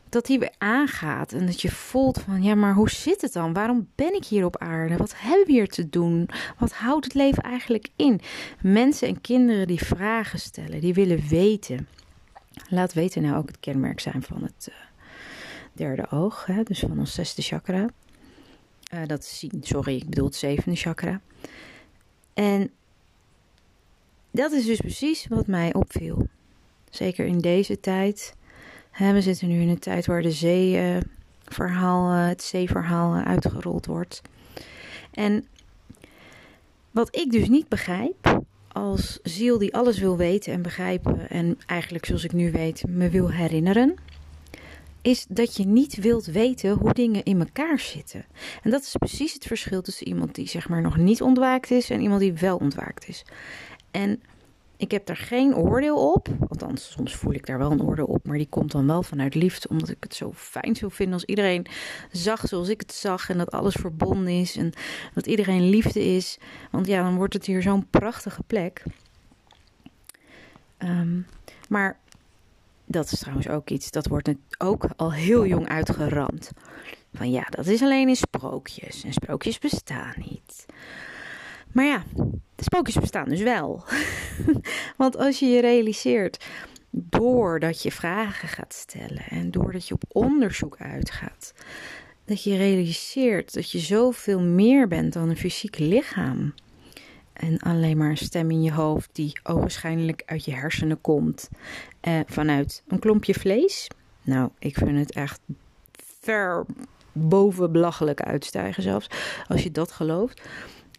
Dat 0.09 0.25
die 0.25 0.39
weer 0.39 0.53
aangaat 0.57 1.33
en 1.33 1.45
dat 1.45 1.61
je 1.61 1.71
voelt 1.71 2.21
van 2.21 2.43
ja, 2.43 2.55
maar 2.55 2.73
hoe 2.73 2.89
zit 2.89 3.21
het 3.21 3.33
dan? 3.33 3.53
Waarom 3.53 3.87
ben 3.95 4.13
ik 4.15 4.25
hier 4.25 4.45
op 4.45 4.57
aarde? 4.57 4.97
Wat 4.97 5.13
hebben 5.17 5.45
we 5.45 5.51
hier 5.51 5.67
te 5.67 5.89
doen? 5.89 6.29
Wat 6.57 6.71
houdt 6.71 7.05
het 7.05 7.13
leven 7.13 7.43
eigenlijk 7.43 7.87
in? 7.95 8.21
Mensen 8.61 9.07
en 9.07 9.21
kinderen 9.21 9.67
die 9.67 9.83
vragen 9.83 10.39
stellen, 10.39 10.81
die 10.81 10.93
willen 10.93 11.27
weten. 11.27 11.87
Laat 12.69 12.93
weten 12.93 13.21
nou 13.21 13.35
ook 13.37 13.47
het 13.47 13.59
kenmerk 13.59 13.99
zijn 13.99 14.23
van 14.23 14.43
het 14.43 14.67
uh, 14.69 14.75
derde 15.73 16.09
oog, 16.09 16.45
hè, 16.45 16.63
dus 16.63 16.79
van 16.79 16.99
ons 16.99 17.13
zesde 17.13 17.41
chakra. 17.41 17.89
Uh, 18.93 18.99
dat 19.05 19.19
is 19.19 19.39
zien, 19.39 19.59
sorry, 19.61 19.95
ik 19.95 20.09
bedoel 20.09 20.25
het 20.25 20.35
zevende 20.35 20.77
chakra. 20.77 21.21
En 22.33 22.71
dat 24.31 24.51
is 24.51 24.65
dus 24.65 24.79
precies 24.79 25.27
wat 25.27 25.47
mij 25.47 25.73
opviel. 25.73 26.27
Zeker 26.89 27.25
in 27.25 27.39
deze 27.39 27.79
tijd. 27.79 28.35
We 28.97 29.21
zitten 29.21 29.47
nu 29.47 29.61
in 29.61 29.69
een 29.69 29.79
tijd 29.79 30.05
waar 30.05 30.21
de 30.21 30.31
zeeverhaal, 30.31 32.13
uh, 32.13 32.27
het 32.27 32.43
zeeverhaal 32.43 33.15
uitgerold 33.15 33.85
wordt. 33.85 34.21
En 35.11 35.45
wat 36.91 37.15
ik 37.15 37.31
dus 37.31 37.47
niet 37.47 37.67
begrijp, 37.67 38.43
als 38.67 39.19
ziel 39.23 39.57
die 39.57 39.75
alles 39.75 39.99
wil 39.99 40.17
weten 40.17 40.53
en 40.53 40.61
begrijpen 40.61 41.29
en 41.29 41.57
eigenlijk 41.65 42.05
zoals 42.05 42.23
ik 42.23 42.33
nu 42.33 42.51
weet 42.51 42.83
me 42.87 43.09
wil 43.09 43.31
herinneren, 43.31 43.95
is 45.01 45.25
dat 45.29 45.55
je 45.55 45.65
niet 45.65 45.95
wilt 45.95 46.25
weten 46.25 46.71
hoe 46.71 46.93
dingen 46.93 47.23
in 47.23 47.39
elkaar 47.39 47.79
zitten. 47.79 48.25
En 48.63 48.71
dat 48.71 48.81
is 48.81 48.95
precies 48.97 49.33
het 49.33 49.45
verschil 49.45 49.81
tussen 49.81 50.07
iemand 50.07 50.35
die 50.35 50.47
zeg 50.47 50.69
maar 50.69 50.81
nog 50.81 50.97
niet 50.97 51.21
ontwaakt 51.21 51.71
is 51.71 51.89
en 51.89 52.01
iemand 52.01 52.19
die 52.19 52.33
wel 52.33 52.57
ontwaakt 52.57 53.07
is. 53.07 53.25
En 53.91 54.21
ik 54.77 54.91
heb 54.91 55.05
daar 55.05 55.17
geen 55.17 55.55
oordeel 55.55 56.11
op. 56.13 56.27
Althans, 56.49 56.91
soms 56.91 57.15
voel 57.15 57.33
ik 57.33 57.45
daar 57.45 57.57
wel 57.57 57.71
een 57.71 57.83
oordeel 57.83 58.05
op. 58.05 58.25
Maar 58.27 58.37
die 58.37 58.49
komt 58.49 58.71
dan 58.71 58.87
wel 58.87 59.03
vanuit 59.03 59.35
liefde. 59.35 59.69
Omdat 59.69 59.89
ik 59.89 59.97
het 59.99 60.15
zo 60.15 60.31
fijn 60.35 60.75
zou 60.75 60.91
vinden 60.91 61.13
als 61.13 61.25
iedereen 61.25 61.65
zag 62.11 62.47
zoals 62.47 62.69
ik 62.69 62.81
het 62.81 62.93
zag. 62.93 63.29
En 63.29 63.37
dat 63.37 63.51
alles 63.51 63.75
verbonden 63.75 64.39
is. 64.39 64.55
En 64.55 64.71
dat 65.13 65.27
iedereen 65.27 65.69
liefde 65.69 66.03
is. 66.03 66.37
Want 66.71 66.87
ja, 66.87 67.03
dan 67.03 67.15
wordt 67.15 67.33
het 67.33 67.45
hier 67.45 67.61
zo'n 67.61 67.89
prachtige 67.89 68.43
plek. 68.43 68.83
Ehm, 70.77 71.19
maar 71.69 71.99
dat 72.85 73.11
is 73.11 73.19
trouwens 73.19 73.47
ook 73.47 73.69
iets. 73.69 73.91
Dat 73.91 74.07
wordt 74.07 74.29
ook 74.57 74.87
al 74.95 75.13
heel 75.13 75.45
jong 75.45 75.67
uitgeramd. 75.67 76.51
Van 77.13 77.31
ja, 77.31 77.43
dat 77.49 77.67
is 77.67 77.81
alleen 77.81 78.07
in 78.07 78.15
sprookjes. 78.15 79.03
En 79.03 79.13
sprookjes 79.13 79.59
bestaan 79.59 80.13
niet. 80.17 80.65
Maar 81.75 81.85
ja, 81.85 82.03
de 82.55 82.63
sprookjes 82.63 82.99
bestaan 82.99 83.29
dus 83.29 83.41
wel. 83.41 83.83
Want 84.97 85.17
als 85.17 85.39
je 85.39 85.45
je 85.45 85.61
realiseert, 85.61 86.45
doordat 86.89 87.81
je 87.81 87.91
vragen 87.91 88.47
gaat 88.47 88.73
stellen 88.73 89.23
en 89.29 89.51
doordat 89.51 89.87
je 89.87 89.93
op 89.93 90.03
onderzoek 90.07 90.75
uitgaat, 90.79 91.53
dat 92.25 92.43
je 92.43 92.57
realiseert 92.57 93.53
dat 93.53 93.71
je 93.71 93.79
zoveel 93.79 94.39
meer 94.39 94.87
bent 94.87 95.13
dan 95.13 95.29
een 95.29 95.37
fysiek 95.37 95.77
lichaam. 95.77 96.53
En 97.33 97.59
alleen 97.59 97.97
maar 97.97 98.09
een 98.09 98.17
stem 98.17 98.51
in 98.51 98.63
je 98.63 98.73
hoofd 98.73 99.09
die 99.11 99.39
ogenschijnlijk 99.43 100.23
uit 100.25 100.45
je 100.45 100.53
hersenen 100.53 101.01
komt. 101.01 101.49
Eh, 101.99 102.19
vanuit 102.25 102.83
een 102.87 102.99
klompje 102.99 103.33
vlees. 103.33 103.87
Nou, 104.21 104.49
ik 104.59 104.77
vind 104.77 104.97
het 104.97 105.11
echt 105.11 105.39
ver 106.21 106.65
boven 107.11 107.71
belachelijk 107.71 108.21
uitstijgen 108.21 108.83
zelfs. 108.83 109.07
Als 109.47 109.63
je 109.63 109.71
dat 109.71 109.91
gelooft. 109.91 110.41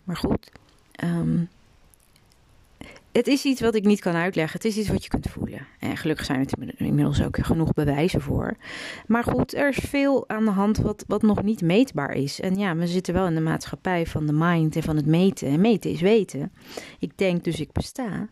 Maar 0.04 0.16
goed, 0.16 0.50
Um, 1.04 1.48
het 3.16 3.26
is 3.26 3.44
iets 3.44 3.60
wat 3.60 3.74
ik 3.74 3.84
niet 3.84 4.00
kan 4.00 4.14
uitleggen. 4.14 4.56
Het 4.56 4.64
is 4.64 4.76
iets 4.76 4.88
wat 4.88 5.02
je 5.02 5.08
kunt 5.08 5.26
voelen. 5.30 5.66
En 5.78 5.96
gelukkig 5.96 6.26
zijn 6.26 6.40
er 6.40 6.74
inmiddels 6.76 7.22
ook 7.22 7.38
genoeg 7.40 7.72
bewijzen 7.72 8.20
voor. 8.20 8.56
Maar 9.06 9.24
goed, 9.24 9.54
er 9.54 9.68
is 9.68 9.76
veel 9.76 10.28
aan 10.28 10.44
de 10.44 10.50
hand 10.50 10.78
wat, 10.78 11.04
wat 11.06 11.22
nog 11.22 11.42
niet 11.42 11.62
meetbaar 11.62 12.12
is. 12.12 12.40
En 12.40 12.58
ja, 12.58 12.76
we 12.76 12.86
zitten 12.86 13.14
wel 13.14 13.26
in 13.26 13.34
de 13.34 13.40
maatschappij 13.40 14.06
van 14.06 14.26
de 14.26 14.32
mind 14.32 14.76
en 14.76 14.82
van 14.82 14.96
het 14.96 15.06
meten. 15.06 15.48
En 15.48 15.60
meten 15.60 15.90
is 15.90 16.00
weten. 16.00 16.52
Ik 16.98 17.18
denk 17.18 17.44
dus 17.44 17.60
ik 17.60 17.72
besta. 17.72 18.28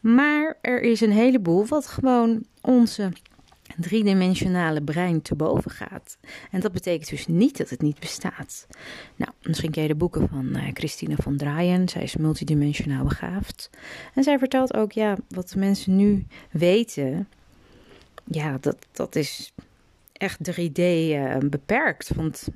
Maar 0.00 0.58
er 0.60 0.80
is 0.80 1.00
een 1.00 1.12
heleboel 1.12 1.66
wat 1.66 1.86
gewoon 1.86 2.44
onze 2.60 3.12
driedimensionale 3.76 4.82
brein 4.82 5.22
te 5.22 5.34
boven 5.34 5.70
gaat. 5.70 6.18
En 6.50 6.60
dat 6.60 6.72
betekent 6.72 7.10
dus 7.10 7.26
niet 7.26 7.58
dat 7.58 7.70
het 7.70 7.82
niet 7.82 7.98
bestaat. 7.98 8.66
Nou, 9.16 9.32
misschien 9.42 9.70
ken 9.70 9.82
je 9.82 9.88
de 9.88 9.94
boeken 9.94 10.28
van 10.28 10.46
uh, 10.56 10.68
Christine 10.72 11.16
van 11.16 11.36
Draaien. 11.36 11.88
Zij 11.88 12.02
is 12.02 12.16
multidimensionaal 12.16 13.04
begaafd. 13.04 13.70
En 14.14 14.22
zij 14.22 14.38
vertelt 14.38 14.74
ook, 14.74 14.92
ja, 14.92 15.16
wat 15.28 15.54
mensen 15.56 15.96
nu 15.96 16.26
weten, 16.50 17.28
ja, 18.24 18.58
dat, 18.60 18.76
dat 18.92 19.16
is 19.16 19.52
echt 20.12 20.38
3D 20.50 20.78
uh, 20.78 21.34
eh, 21.34 21.38
beperkt. 21.48 22.14
Want 22.14 22.48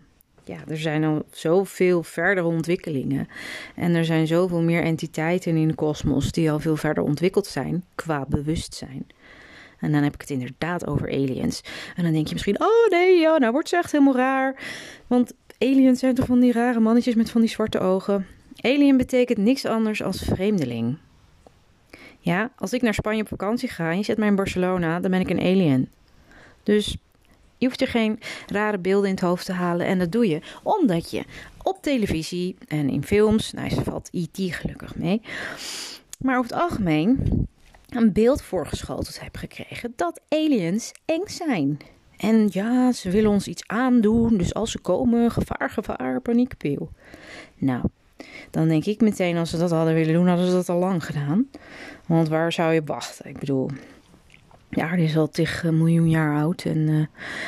ja, 0.44 0.58
er 0.68 0.78
zijn 0.78 1.04
al 1.04 1.25
zoveel 1.30 2.02
verdere 2.02 2.46
ontwikkelingen. 2.46 3.28
En 3.75 3.94
er 3.94 4.04
zijn 4.04 4.26
zoveel 4.26 4.62
meer 4.62 4.82
entiteiten 4.82 5.56
in 5.56 5.68
de 5.68 5.75
kosmos 5.75 6.32
die 6.32 6.50
al 6.50 6.61
veel 6.61 6.76
verder 6.76 7.02
ontwikkeld 7.02 7.46
zijn 7.46 7.85
qua 7.94 8.25
bewustzijn. 8.28 9.06
En 9.80 9.92
dan 9.92 10.02
heb 10.02 10.14
ik 10.14 10.21
het 10.21 10.30
inderdaad 10.30 10.87
over 10.87 11.09
aliens. 11.09 11.61
En 11.97 12.02
dan 12.02 12.12
denk 12.12 12.26
je 12.26 12.33
misschien, 12.33 12.61
oh 12.61 12.90
nee, 12.90 13.18
ja, 13.18 13.38
nou 13.38 13.52
wordt 13.52 13.68
ze 13.68 13.76
echt 13.76 13.92
helemaal 13.92 14.16
raar. 14.16 14.62
Want 15.06 15.33
aliens 15.59 15.99
zijn 15.99 16.14
toch 16.14 16.26
van 16.26 16.40
die 16.40 16.52
rare 16.52 16.80
mannetjes 16.80 17.14
met 17.14 17.30
van 17.30 17.40
die 17.40 17.50
zwarte 17.50 17.80
ogen. 17.80 18.26
Alien 18.61 18.97
betekent 18.97 19.38
niks 19.38 19.64
anders 19.64 20.02
als 20.02 20.18
vreemdeling. 20.18 20.97
Ja, 22.18 22.50
als 22.56 22.73
ik 22.73 22.83
naar 22.83 22.95
Spanje 22.95 23.23
op 23.23 23.28
vakantie 23.28 23.68
ga 23.68 23.90
en 23.90 23.97
je 23.97 24.04
zet 24.04 24.18
mij 24.18 24.28
in 24.28 24.35
Barcelona, 24.35 25.00
dan 25.00 25.11
ben 25.11 25.21
ik 25.21 25.30
een 25.30 25.40
alien. 25.40 25.90
Dus 26.62 26.97
je 27.59 27.66
hoeft 27.66 27.80
er 27.80 27.88
geen 27.88 28.21
rare 28.47 28.78
beelden 28.78 29.09
in 29.09 29.14
het 29.14 29.25
hoofd 29.25 29.45
te 29.45 29.52
halen. 29.52 29.87
En 29.87 29.99
dat 29.99 30.12
doe 30.12 30.28
je 30.28 30.40
omdat 30.62 31.11
je 31.11 31.25
op 31.62 31.83
televisie 31.83 32.56
en 32.68 32.90
in 32.90 33.04
films, 33.04 33.52
nou, 33.52 33.68
ze 33.68 33.83
valt 33.83 34.09
IT 34.12 34.54
gelukkig 34.54 34.97
mee. 34.97 35.23
Maar 36.18 36.38
over 36.38 36.50
het 36.50 36.61
algemeen 36.62 37.45
een 37.96 38.12
beeld 38.12 38.42
voorgeschoteld 38.42 39.20
heb 39.20 39.36
gekregen 39.36 39.92
dat 39.96 40.20
aliens 40.28 40.92
eng 41.04 41.26
zijn. 41.26 41.78
En 42.16 42.48
ja, 42.50 42.92
ze 42.92 43.10
willen 43.10 43.30
ons 43.30 43.46
iets 43.46 43.66
aandoen, 43.66 44.36
dus 44.36 44.54
als 44.54 44.70
ze 44.70 44.78
komen, 44.78 45.30
gevaar, 45.30 45.70
gevaar, 45.70 46.20
paniekpeel. 46.20 46.90
Nou, 47.56 47.82
dan 48.50 48.68
denk 48.68 48.84
ik 48.84 49.00
meteen, 49.00 49.36
als 49.36 49.50
ze 49.50 49.58
dat 49.58 49.70
hadden 49.70 49.94
willen 49.94 50.14
doen, 50.14 50.26
hadden 50.26 50.46
ze 50.46 50.52
dat 50.52 50.68
al 50.68 50.78
lang 50.78 51.04
gedaan. 51.04 51.46
Want 52.06 52.28
waar 52.28 52.52
zou 52.52 52.72
je 52.72 52.82
wachten? 52.84 53.28
Ik 53.28 53.38
bedoel, 53.38 53.70
de 54.68 54.82
aarde 54.82 55.02
is 55.02 55.16
al 55.16 55.28
tig 55.28 55.64
miljoen 55.64 56.11
jaar 56.11 56.37
oud 56.37 56.64
en 56.64 56.78
uh, 56.78 57.06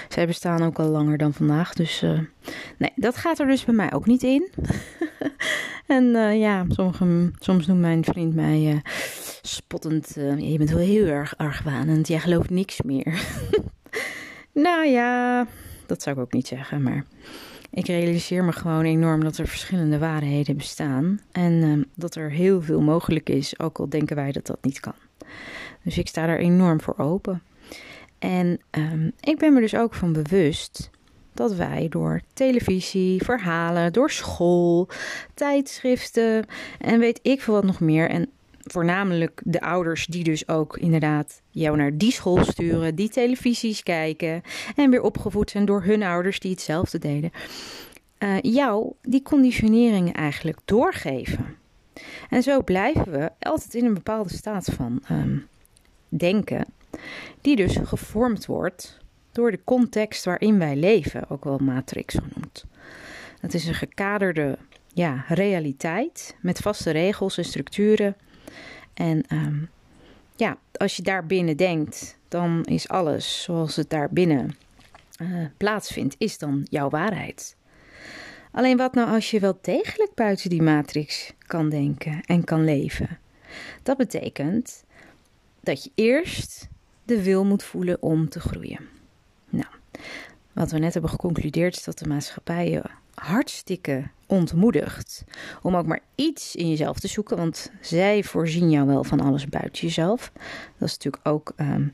zij 0.09 0.27
bestaan 0.27 0.63
ook 0.63 0.79
al 0.79 0.89
langer 0.89 1.19
dan 1.19 1.33
vandaag. 1.33 1.75
Dus 1.75 2.03
uh, 2.03 2.21
nee, 2.79 2.93
dat 2.97 3.17
gaat 3.17 3.39
er 3.39 3.47
dus 3.47 3.65
bij 3.65 3.75
mij 3.75 3.93
ook 3.93 4.07
niet 4.07 4.23
in. 4.23 4.49
en 5.87 6.05
ja, 6.39 6.67
soms 7.39 7.67
noemt 7.67 7.81
mijn 7.81 8.05
vriend 8.05 8.35
mij 8.35 8.83
spottend, 9.43 10.13
je 10.39 10.55
bent 10.59 10.71
wel 10.71 10.79
heel 10.79 11.07
erg 11.07 11.37
argwanend, 11.37 12.09
jij 12.09 12.19
gelooft 12.19 12.51
niks 12.51 12.83
meer. 12.83 13.23
nou 14.53 14.87
ja, 14.87 15.47
dat 15.87 16.03
zou 16.03 16.17
ik 16.17 16.23
ook 16.23 16.33
niet 16.33 16.47
zeggen, 16.47 16.83
maar 16.83 17.05
ik 17.71 17.87
realiseer 17.87 18.45
me 18.45 18.53
gewoon 18.53 18.85
enorm 18.85 19.25
dat 19.25 19.39
er 19.39 19.47
verschillende 19.47 19.99
waarheden 19.99 20.57
bestaan. 20.57 21.21
En 21.33 21.87
dat 21.95 22.15
er 22.15 22.31
heel 22.31 22.63
veel 22.63 22.81
mogelijk 22.81 23.29
is, 23.29 23.59
ook 23.59 23.79
al 23.79 23.89
denken 23.89 24.17
wij 24.17 24.33
dat 24.33 24.47
dat 24.47 24.59
niet 24.63 24.81
kan. 24.81 24.95
Dus 25.83 25.99
ik 25.99 26.09
sta 26.09 26.27
daar 26.27 26.39
enorm 26.39 26.81
voor 26.81 26.99
open. 26.99 27.43
En 28.19 28.61
um, 28.71 29.13
ik 29.21 29.39
ben 29.39 29.53
me 29.53 29.61
dus 29.61 29.75
ook 29.75 29.95
van 29.95 30.13
bewust 30.13 30.91
dat 31.33 31.55
wij 31.55 31.87
door 31.89 32.21
televisie, 32.33 33.23
verhalen, 33.23 33.93
door 33.93 34.11
school, 34.11 34.89
tijdschriften 35.35 36.45
en 36.79 36.99
weet 36.99 37.21
ik 37.23 37.43
veel 37.43 37.55
wat 37.55 37.65
nog 37.65 37.81
meer. 37.81 38.11
En 38.11 38.29
voornamelijk 38.61 39.41
de 39.45 39.61
ouders 39.61 40.07
die 40.07 40.25
dus 40.25 40.49
ook 40.49 40.77
inderdaad 40.77 41.43
jou 41.51 41.77
naar 41.77 41.97
die 41.97 42.13
school 42.13 42.45
sturen, 42.45 42.95
die 42.95 43.09
televisies 43.09 43.83
kijken 43.83 44.43
en 44.77 44.91
weer 44.91 45.03
opgevoed 45.03 45.51
zijn 45.51 45.65
door 45.65 45.83
hun 45.83 46.03
ouders 46.03 46.41
die 46.41 46.51
hetzelfde 46.51 46.99
deden. 46.99 47.31
Uh, 48.19 48.41
jou 48.41 48.93
die 49.03 49.23
conditioneringen 49.23 50.15
eigenlijk 50.15 50.59
doorgeven. 50.65 51.57
En 52.31 52.43
zo 52.43 52.63
blijven 52.63 53.11
we 53.11 53.31
altijd 53.39 53.75
in 53.75 53.85
een 53.85 53.95
bepaalde 53.95 54.35
staat 54.35 54.65
van 54.65 55.03
um, 55.11 55.47
denken, 56.09 56.67
die 57.41 57.57
dus 57.57 57.77
gevormd 57.83 58.47
wordt 58.47 58.99
door 59.33 59.51
de 59.51 59.61
context 59.65 60.25
waarin 60.25 60.59
wij 60.59 60.77
leven, 60.77 61.31
ook 61.31 61.45
wel 61.45 61.59
matrix 61.59 62.15
genoemd. 62.15 62.65
Het 63.41 63.55
is 63.55 63.67
een 63.67 63.75
gekaderde 63.75 64.59
ja, 64.93 65.25
realiteit 65.29 66.37
met 66.41 66.59
vaste 66.59 66.91
regels 66.91 67.39
en 67.39 67.45
structuren. 67.45 68.17
En 68.95 69.25
um, 69.33 69.69
ja, 70.37 70.59
als 70.73 70.97
je 70.97 71.03
daar 71.03 71.27
binnen 71.27 71.57
denkt, 71.57 72.19
dan 72.29 72.65
is 72.65 72.89
alles 72.89 73.43
zoals 73.43 73.77
het 73.77 73.91
daar 73.91 74.09
binnen 74.11 74.57
uh, 75.23 75.47
plaatsvindt, 75.57 76.15
is 76.19 76.39
dan 76.39 76.67
jouw 76.71 76.89
waarheid. 76.89 77.57
Alleen 78.53 78.77
wat 78.77 78.95
nou 78.95 79.11
als 79.11 79.31
je 79.31 79.41
wel 79.41 79.59
degelijk 79.63 80.15
buiten 80.15 80.51
die 80.51 80.63
matrix 80.63 81.33
kan 81.47 81.69
denken 81.69 82.21
en 82.25 82.45
kan 82.45 82.65
leven? 82.65 83.19
Dat 83.83 83.97
betekent 83.97 84.85
dat 85.69 85.85
je 85.85 85.91
eerst 85.95 86.69
de 87.05 87.23
wil 87.23 87.45
moet 87.45 87.63
voelen 87.63 88.03
om 88.03 88.29
te 88.29 88.41
groeien. 88.41 88.89
Nou, 89.49 89.67
wat 90.53 90.71
we 90.71 90.79
net 90.79 90.93
hebben 90.93 91.11
geconcludeerd 91.11 91.77
is 91.77 91.85
dat 91.85 91.99
de 91.99 92.09
maatschappij 92.09 92.71
je 92.71 92.83
hartstikke 93.15 94.09
ontmoedigt 94.27 95.25
om 95.63 95.77
ook 95.77 95.87
maar 95.87 96.01
iets 96.15 96.57
in 96.57 96.69
jezelf 96.69 96.99
te 96.99 97.09
zoeken, 97.09 97.37
want 97.37 97.71
zij 97.81 98.25
voorzien 98.25 98.71
jou 98.71 98.87
wel 98.87 99.05
van 99.05 99.21
alles 99.21 99.47
buiten 99.47 99.83
jezelf. 99.83 100.33
Dat 100.79 100.89
is 100.89 100.93
natuurlijk 100.93 101.27
ook 101.27 101.53
ehm, 101.57 101.89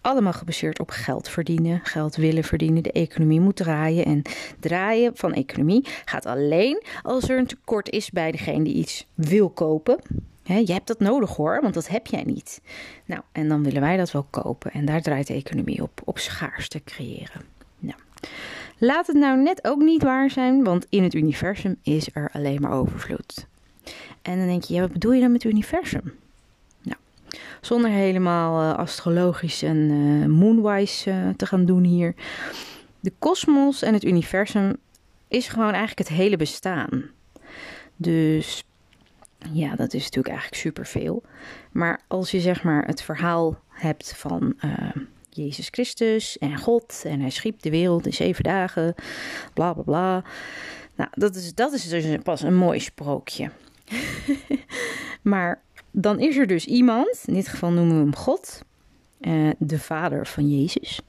allemaal 0.00 0.32
gebaseerd 0.32 0.80
op 0.80 0.90
geld 0.90 1.28
verdienen, 1.28 1.80
geld 1.82 2.16
willen 2.16 2.44
verdienen. 2.44 2.82
De 2.82 2.92
economie 2.92 3.40
moet 3.40 3.56
draaien 3.56 4.04
en 4.04 4.22
draaien 4.60 5.16
van 5.16 5.32
economie 5.32 5.86
gaat 6.04 6.26
alleen 6.26 6.82
als 7.02 7.28
er 7.28 7.38
een 7.38 7.46
tekort 7.46 7.90
is 7.90 8.10
bij 8.10 8.30
degene 8.30 8.64
die 8.64 8.74
iets 8.74 9.06
wil 9.14 9.50
kopen. 9.50 10.30
Je 10.42 10.72
hebt 10.72 10.86
dat 10.86 11.00
nodig 11.00 11.36
hoor, 11.36 11.60
want 11.62 11.74
dat 11.74 11.88
heb 11.88 12.06
jij 12.06 12.22
niet. 12.22 12.60
Nou, 13.04 13.22
en 13.32 13.48
dan 13.48 13.62
willen 13.62 13.80
wij 13.80 13.96
dat 13.96 14.10
wel 14.10 14.26
kopen. 14.30 14.70
En 14.72 14.84
daar 14.84 15.02
draait 15.02 15.26
de 15.26 15.34
economie 15.34 15.82
op, 15.82 16.00
op 16.04 16.18
schaarste 16.18 16.82
creëren. 16.84 17.40
Nou, 17.78 17.98
laat 18.78 19.06
het 19.06 19.16
nou 19.16 19.42
net 19.42 19.64
ook 19.64 19.80
niet 19.80 20.02
waar 20.02 20.30
zijn, 20.30 20.64
want 20.64 20.86
in 20.88 21.02
het 21.02 21.14
universum 21.14 21.76
is 21.82 22.08
er 22.12 22.30
alleen 22.32 22.60
maar 22.60 22.72
overvloed. 22.72 23.46
En 24.22 24.38
dan 24.38 24.46
denk 24.46 24.64
je, 24.64 24.80
wat 24.80 24.92
bedoel 24.92 25.12
je 25.12 25.20
dan 25.20 25.32
met 25.32 25.44
universum? 25.44 26.14
Nou, 26.82 26.98
zonder 27.60 27.90
helemaal 27.90 28.62
uh, 28.62 28.78
astrologisch 28.78 29.62
en 29.62 29.76
uh, 29.76 30.26
moonwise 30.26 31.10
uh, 31.10 31.28
te 31.36 31.46
gaan 31.46 31.64
doen 31.64 31.84
hier. 31.84 32.14
De 33.00 33.12
kosmos 33.18 33.82
en 33.82 33.94
het 33.94 34.04
universum 34.04 34.76
is 35.28 35.48
gewoon 35.48 35.72
eigenlijk 35.72 36.08
het 36.08 36.18
hele 36.18 36.36
bestaan. 36.36 37.02
Dus 37.96 38.64
ja, 39.52 39.76
dat 39.76 39.94
is 39.94 40.02
natuurlijk 40.02 40.34
eigenlijk 40.34 40.62
superveel. 40.62 41.22
Maar 41.72 42.00
als 42.08 42.30
je 42.30 42.40
zeg 42.40 42.62
maar 42.62 42.84
het 42.86 43.02
verhaal 43.02 43.58
hebt 43.68 44.16
van 44.16 44.54
uh, 44.64 44.90
Jezus 45.28 45.68
Christus 45.70 46.38
en 46.38 46.58
God 46.58 47.02
en 47.06 47.20
hij 47.20 47.30
schiep 47.30 47.62
de 47.62 47.70
wereld 47.70 48.06
in 48.06 48.12
zeven 48.12 48.44
dagen, 48.44 48.94
bla 49.54 49.72
bla 49.72 49.82
bla. 49.82 50.24
Nou, 50.96 51.10
dat 51.12 51.34
is, 51.34 51.54
dat 51.54 51.72
is 51.72 51.88
dus 51.88 52.18
pas 52.22 52.42
een 52.42 52.56
mooi 52.56 52.80
sprookje. 52.80 53.50
maar 55.22 55.62
dan 55.90 56.20
is 56.20 56.36
er 56.36 56.46
dus 56.46 56.66
iemand, 56.66 57.22
in 57.26 57.34
dit 57.34 57.48
geval 57.48 57.70
noemen 57.70 57.94
we 57.94 58.02
hem 58.02 58.16
God, 58.16 58.62
uh, 59.20 59.50
de 59.58 59.78
vader 59.78 60.26
van 60.26 60.50
Jezus. 60.60 61.00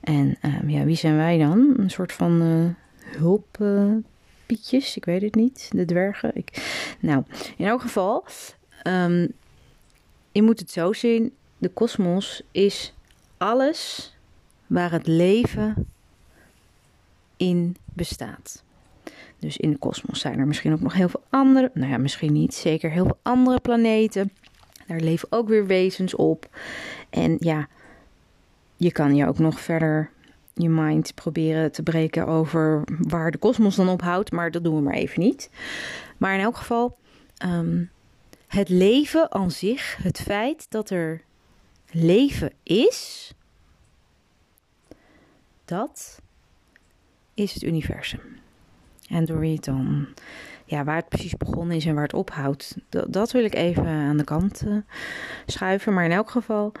En 0.00 0.38
uh, 0.42 0.70
ja, 0.70 0.84
wie 0.84 0.96
zijn 0.96 1.16
wij 1.16 1.38
dan? 1.38 1.74
Een 1.76 1.90
soort 1.90 2.12
van 2.12 2.40
hulp 3.16 3.58
ik 4.94 5.04
weet 5.04 5.22
het 5.22 5.34
niet, 5.34 5.70
de 5.72 5.84
dwergen. 5.84 6.30
Ik... 6.34 6.72
Nou, 7.00 7.24
in 7.56 7.66
elk 7.66 7.80
geval, 7.80 8.24
um, 8.86 9.32
je 10.32 10.42
moet 10.42 10.58
het 10.58 10.70
zo 10.70 10.92
zien: 10.92 11.32
de 11.58 11.68
kosmos 11.68 12.42
is 12.50 12.94
alles 13.36 14.14
waar 14.66 14.92
het 14.92 15.06
leven 15.06 15.88
in 17.36 17.76
bestaat. 17.84 18.64
Dus 19.38 19.56
in 19.56 19.70
de 19.70 19.78
kosmos 19.78 20.20
zijn 20.20 20.38
er 20.38 20.46
misschien 20.46 20.72
ook 20.72 20.80
nog 20.80 20.92
heel 20.92 21.08
veel 21.08 21.22
andere, 21.30 21.70
nou 21.74 21.90
ja, 21.90 21.98
misschien 21.98 22.32
niet, 22.32 22.54
zeker 22.54 22.90
heel 22.90 23.04
veel 23.04 23.18
andere 23.22 23.60
planeten. 23.60 24.32
Daar 24.86 25.00
leven 25.00 25.32
ook 25.32 25.48
weer 25.48 25.66
wezens 25.66 26.14
op. 26.14 26.56
En 27.10 27.36
ja, 27.38 27.68
je 28.76 28.92
kan 28.92 29.16
je 29.16 29.26
ook 29.26 29.38
nog 29.38 29.60
verder 29.60 30.10
je 30.58 30.68
mind 30.68 31.14
proberen 31.14 31.72
te 31.72 31.82
breken 31.82 32.26
over 32.26 32.84
waar 32.98 33.30
de 33.30 33.38
kosmos 33.38 33.76
dan 33.76 33.88
ophoudt. 33.88 34.32
Maar 34.32 34.50
dat 34.50 34.64
doen 34.64 34.74
we 34.74 34.82
maar 34.82 34.94
even 34.94 35.20
niet. 35.20 35.50
Maar 36.16 36.34
in 36.34 36.40
elk 36.40 36.56
geval, 36.56 36.96
ehm, 37.36 37.84
het 38.46 38.68
leven 38.68 39.32
aan 39.32 39.50
zich, 39.50 39.96
het 40.02 40.20
feit 40.20 40.70
dat 40.70 40.90
er 40.90 41.22
leven 41.90 42.52
is, 42.62 43.32
dat 45.64 46.20
is 47.34 47.54
het 47.54 47.62
universum. 47.62 48.20
En 49.08 49.24
door 49.24 49.38
wie 49.38 49.54
het 49.54 49.64
dan, 49.64 50.08
ja, 50.64 50.84
waar 50.84 50.96
het 50.96 51.08
precies 51.08 51.36
begonnen 51.36 51.76
is 51.76 51.86
en 51.86 51.94
waar 51.94 52.02
het 52.02 52.14
ophoudt, 52.14 52.76
dat, 52.88 53.12
dat 53.12 53.32
wil 53.32 53.44
ik 53.44 53.54
even 53.54 53.86
aan 53.86 54.16
de 54.16 54.24
kant 54.24 54.62
uh, 54.66 54.76
schuiven. 55.46 55.94
Maar 55.94 56.04
in 56.04 56.12
elk 56.12 56.30
geval, 56.30 56.72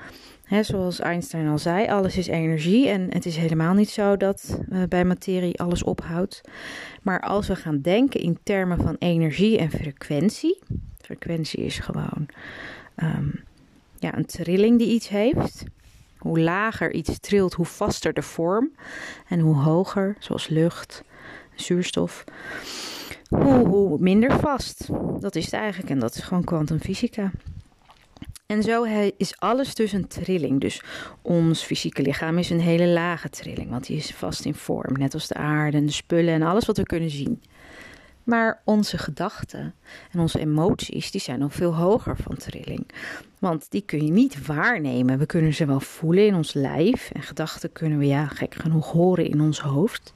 zoals 0.60 1.00
Einstein 1.00 1.48
al 1.48 1.58
zei, 1.58 1.86
alles 1.86 2.16
is 2.16 2.26
energie. 2.26 2.88
En 2.88 3.06
het 3.10 3.26
is 3.26 3.36
helemaal 3.36 3.74
niet 3.74 3.90
zo 3.90 4.16
dat 4.16 4.60
uh, 4.68 4.82
bij 4.88 5.04
materie 5.04 5.60
alles 5.60 5.82
ophoudt. 5.82 6.40
Maar 7.02 7.20
als 7.20 7.48
we 7.48 7.56
gaan 7.56 7.80
denken 7.80 8.20
in 8.20 8.38
termen 8.42 8.78
van 8.78 8.96
energie 8.98 9.58
en 9.58 9.70
frequentie. 9.70 10.58
Frequentie 11.00 11.64
is 11.64 11.78
gewoon 11.78 12.28
um, 12.96 13.40
ja, 13.98 14.16
een 14.16 14.26
trilling 14.26 14.78
die 14.78 14.92
iets 14.92 15.08
heeft. 15.08 15.64
Hoe 16.18 16.40
lager 16.40 16.92
iets 16.92 17.18
trilt, 17.18 17.54
hoe 17.54 17.66
vaster 17.66 18.12
de 18.12 18.22
vorm. 18.22 18.70
En 19.28 19.40
hoe 19.40 19.56
hoger, 19.56 20.16
zoals 20.18 20.48
lucht, 20.48 21.02
zuurstof, 21.54 22.24
hoe, 23.28 23.66
hoe 23.66 23.98
minder 24.00 24.38
vast. 24.38 24.88
Dat 25.20 25.36
is 25.36 25.44
het 25.44 25.54
eigenlijk. 25.54 25.90
En 25.90 25.98
dat 25.98 26.14
is 26.14 26.20
gewoon 26.22 26.44
kwantumfysica. 26.44 27.30
En 28.48 28.62
zo 28.62 28.84
is 29.16 29.38
alles 29.38 29.74
dus 29.74 29.92
een 29.92 30.06
trilling. 30.06 30.60
Dus 30.60 30.82
ons 31.22 31.62
fysieke 31.62 32.02
lichaam 32.02 32.38
is 32.38 32.50
een 32.50 32.60
hele 32.60 32.86
lage 32.86 33.28
trilling, 33.28 33.70
want 33.70 33.86
die 33.86 33.96
is 33.96 34.10
vast 34.10 34.44
in 34.44 34.54
vorm, 34.54 34.92
net 34.92 35.14
als 35.14 35.26
de 35.26 35.34
aarde 35.34 35.76
en 35.76 35.86
de 35.86 35.92
spullen 35.92 36.34
en 36.34 36.42
alles 36.42 36.66
wat 36.66 36.76
we 36.76 36.82
kunnen 36.82 37.10
zien. 37.10 37.42
Maar 38.24 38.60
onze 38.64 38.98
gedachten 38.98 39.74
en 40.10 40.20
onze 40.20 40.38
emoties, 40.38 41.10
die 41.10 41.20
zijn 41.20 41.38
nog 41.38 41.54
veel 41.54 41.74
hoger 41.74 42.16
van 42.16 42.36
trilling. 42.36 42.86
Want 43.38 43.70
die 43.70 43.82
kun 43.82 44.04
je 44.04 44.10
niet 44.10 44.46
waarnemen. 44.46 45.18
We 45.18 45.26
kunnen 45.26 45.54
ze 45.54 45.66
wel 45.66 45.80
voelen 45.80 46.26
in 46.26 46.34
ons 46.34 46.52
lijf. 46.52 47.10
En 47.12 47.22
gedachten 47.22 47.72
kunnen 47.72 47.98
we 47.98 48.06
ja, 48.06 48.26
gek 48.26 48.54
genoeg 48.54 48.92
horen 48.92 49.30
in 49.30 49.40
ons 49.40 49.60
hoofd. 49.60 50.12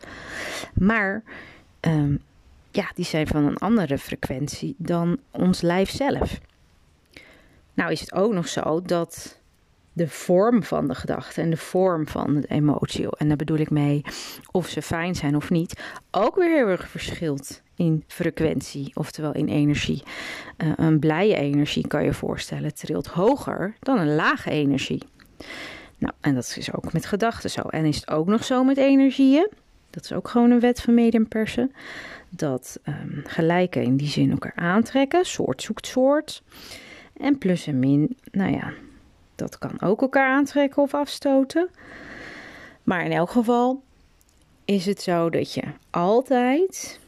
Maar 0.74 1.22
um, 1.80 2.20
ja, 2.70 2.90
die 2.94 3.04
zijn 3.04 3.26
van 3.26 3.44
een 3.44 3.58
andere 3.58 3.98
frequentie 3.98 4.74
dan 4.78 5.18
ons 5.30 5.60
lijf 5.60 5.90
zelf. 5.90 6.40
Nou 7.74 7.90
is 7.90 8.00
het 8.00 8.12
ook 8.12 8.32
nog 8.32 8.48
zo 8.48 8.82
dat 8.82 9.40
de 9.92 10.08
vorm 10.08 10.62
van 10.62 10.88
de 10.88 10.94
gedachte 10.94 11.40
en 11.40 11.50
de 11.50 11.56
vorm 11.56 12.08
van 12.08 12.40
de 12.40 12.48
emotie, 12.48 13.16
en 13.16 13.28
daar 13.28 13.36
bedoel 13.36 13.58
ik 13.58 13.70
mee 13.70 14.02
of 14.50 14.68
ze 14.68 14.82
fijn 14.82 15.14
zijn 15.14 15.36
of 15.36 15.50
niet, 15.50 15.80
ook 16.10 16.36
weer 16.36 16.56
heel 16.56 16.66
erg 16.66 16.88
verschilt 16.88 17.62
in 17.76 18.04
frequentie, 18.06 18.90
oftewel 18.94 19.32
in 19.32 19.48
energie. 19.48 20.02
Uh, 20.58 20.72
een 20.76 20.98
blije 20.98 21.36
energie 21.36 21.86
kan 21.86 22.04
je 22.04 22.14
voorstellen 22.14 22.74
trilt 22.74 23.06
hoger 23.06 23.74
dan 23.80 23.98
een 23.98 24.14
lage 24.14 24.50
energie. 24.50 25.02
Nou, 25.98 26.14
en 26.20 26.34
dat 26.34 26.54
is 26.58 26.74
ook 26.74 26.92
met 26.92 27.06
gedachten 27.06 27.50
zo. 27.50 27.60
En 27.60 27.84
is 27.84 27.96
het 27.96 28.10
ook 28.10 28.26
nog 28.26 28.44
zo 28.44 28.64
met 28.64 28.76
energieën? 28.76 29.48
Dat 29.90 30.04
is 30.04 30.12
ook 30.12 30.28
gewoon 30.28 30.50
een 30.50 30.60
wet 30.60 30.80
van 30.80 30.94
mediumpersen. 30.94 31.72
Dat 32.30 32.80
um, 32.84 33.22
gelijke 33.26 33.82
in 33.82 33.96
die 33.96 34.08
zin 34.08 34.30
elkaar 34.30 34.54
aantrekken. 34.54 35.24
Soort 35.24 35.62
zoekt 35.62 35.86
soort. 35.86 36.42
En 37.22 37.38
plus 37.38 37.66
en 37.66 37.78
min, 37.78 38.16
nou 38.30 38.52
ja, 38.52 38.72
dat 39.34 39.58
kan 39.58 39.80
ook 39.80 40.00
elkaar 40.00 40.28
aantrekken 40.28 40.82
of 40.82 40.94
afstoten. 40.94 41.68
Maar 42.82 43.04
in 43.04 43.12
elk 43.12 43.30
geval 43.30 43.82
is 44.64 44.86
het 44.86 45.02
zo 45.02 45.30
dat 45.30 45.54
je 45.54 45.62
altijd 45.90 47.00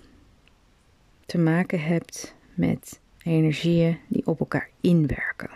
te 1.27 1.39
maken 1.39 1.81
hebt 1.81 2.35
met 2.55 3.01
energieën 3.23 3.99
die 4.09 4.27
op 4.27 4.41
elkaar 4.41 4.71
inwerken. 4.81 5.51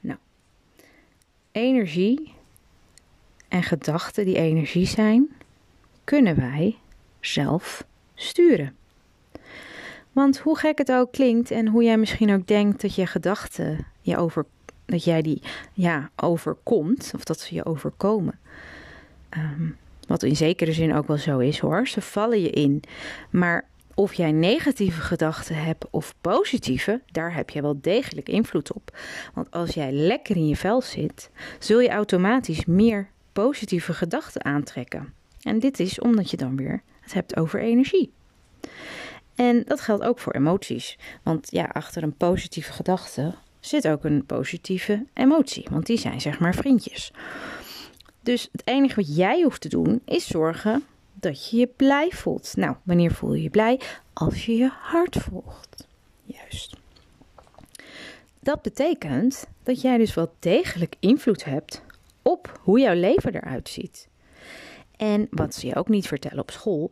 Nou, 0.00 0.18
energie 1.52 2.34
en 3.48 3.62
gedachten 3.62 4.24
die 4.24 4.36
energie 4.36 4.86
zijn, 4.86 5.28
kunnen 6.04 6.36
wij 6.36 6.78
zelf 7.20 7.86
sturen. 8.14 8.76
Want 10.18 10.38
hoe 10.38 10.58
gek 10.58 10.78
het 10.78 10.92
ook 10.92 11.12
klinkt 11.12 11.50
en 11.50 11.68
hoe 11.68 11.82
jij 11.82 11.98
misschien 11.98 12.32
ook 12.32 12.46
denkt 12.46 12.80
dat 12.80 12.94
je 12.94 13.06
gedachten 13.06 13.86
je 14.00 14.16
over, 14.16 14.46
dat 14.84 15.04
jij 15.04 15.22
die 15.22 15.42
ja, 15.72 16.10
overkomt, 16.16 17.10
of 17.14 17.24
dat 17.24 17.40
ze 17.40 17.54
je 17.54 17.64
overkomen. 17.64 18.38
Um, 19.36 19.76
wat 20.06 20.22
in 20.22 20.36
zekere 20.36 20.72
zin 20.72 20.94
ook 20.94 21.06
wel 21.06 21.16
zo 21.16 21.38
is 21.38 21.58
hoor. 21.58 21.88
Ze 21.88 22.00
vallen 22.00 22.40
je 22.40 22.50
in. 22.50 22.82
Maar 23.30 23.68
of 23.94 24.14
jij 24.14 24.32
negatieve 24.32 25.00
gedachten 25.00 25.56
hebt 25.56 25.90
of 25.90 26.14
positieve, 26.20 27.00
daar 27.12 27.34
heb 27.34 27.50
je 27.50 27.62
wel 27.62 27.78
degelijk 27.80 28.28
invloed 28.28 28.72
op. 28.72 28.98
Want 29.34 29.50
als 29.50 29.70
jij 29.70 29.92
lekker 29.92 30.36
in 30.36 30.48
je 30.48 30.56
vel 30.56 30.82
zit, 30.82 31.30
zul 31.58 31.80
je 31.80 31.88
automatisch 31.88 32.64
meer 32.64 33.10
positieve 33.32 33.92
gedachten 33.92 34.44
aantrekken. 34.44 35.12
En 35.42 35.58
dit 35.58 35.80
is 35.80 36.00
omdat 36.00 36.30
je 36.30 36.36
dan 36.36 36.56
weer 36.56 36.82
het 37.00 37.12
hebt 37.12 37.36
over 37.36 37.60
energie. 37.60 38.12
En 39.38 39.62
dat 39.64 39.80
geldt 39.80 40.04
ook 40.04 40.18
voor 40.18 40.32
emoties. 40.32 40.98
Want 41.22 41.50
ja, 41.50 41.64
achter 41.72 42.02
een 42.02 42.16
positieve 42.16 42.72
gedachte 42.72 43.34
zit 43.60 43.88
ook 43.88 44.04
een 44.04 44.26
positieve 44.26 45.06
emotie. 45.14 45.66
Want 45.70 45.86
die 45.86 45.98
zijn 45.98 46.20
zeg 46.20 46.38
maar 46.38 46.54
vriendjes. 46.54 47.12
Dus 48.22 48.48
het 48.52 48.62
enige 48.64 48.94
wat 48.94 49.16
jij 49.16 49.42
hoeft 49.42 49.60
te 49.60 49.68
doen 49.68 50.00
is 50.04 50.26
zorgen 50.26 50.84
dat 51.14 51.50
je 51.50 51.56
je 51.56 51.66
blij 51.66 52.10
voelt. 52.10 52.52
Nou, 52.56 52.76
wanneer 52.82 53.12
voel 53.12 53.34
je 53.34 53.42
je 53.42 53.50
blij? 53.50 53.80
Als 54.12 54.46
je 54.46 54.56
je 54.56 54.70
hart 54.80 55.16
volgt. 55.16 55.86
Juist. 56.24 56.76
Dat 58.40 58.62
betekent 58.62 59.46
dat 59.62 59.80
jij 59.80 59.98
dus 59.98 60.14
wel 60.14 60.34
degelijk 60.38 60.94
invloed 61.00 61.44
hebt 61.44 61.82
op 62.22 62.60
hoe 62.62 62.80
jouw 62.80 62.94
leven 62.94 63.34
eruit 63.34 63.68
ziet. 63.68 64.08
En 64.96 65.26
wat 65.30 65.54
ze 65.54 65.66
je 65.66 65.74
ook 65.74 65.88
niet 65.88 66.06
vertellen 66.06 66.38
op 66.38 66.50
school, 66.50 66.90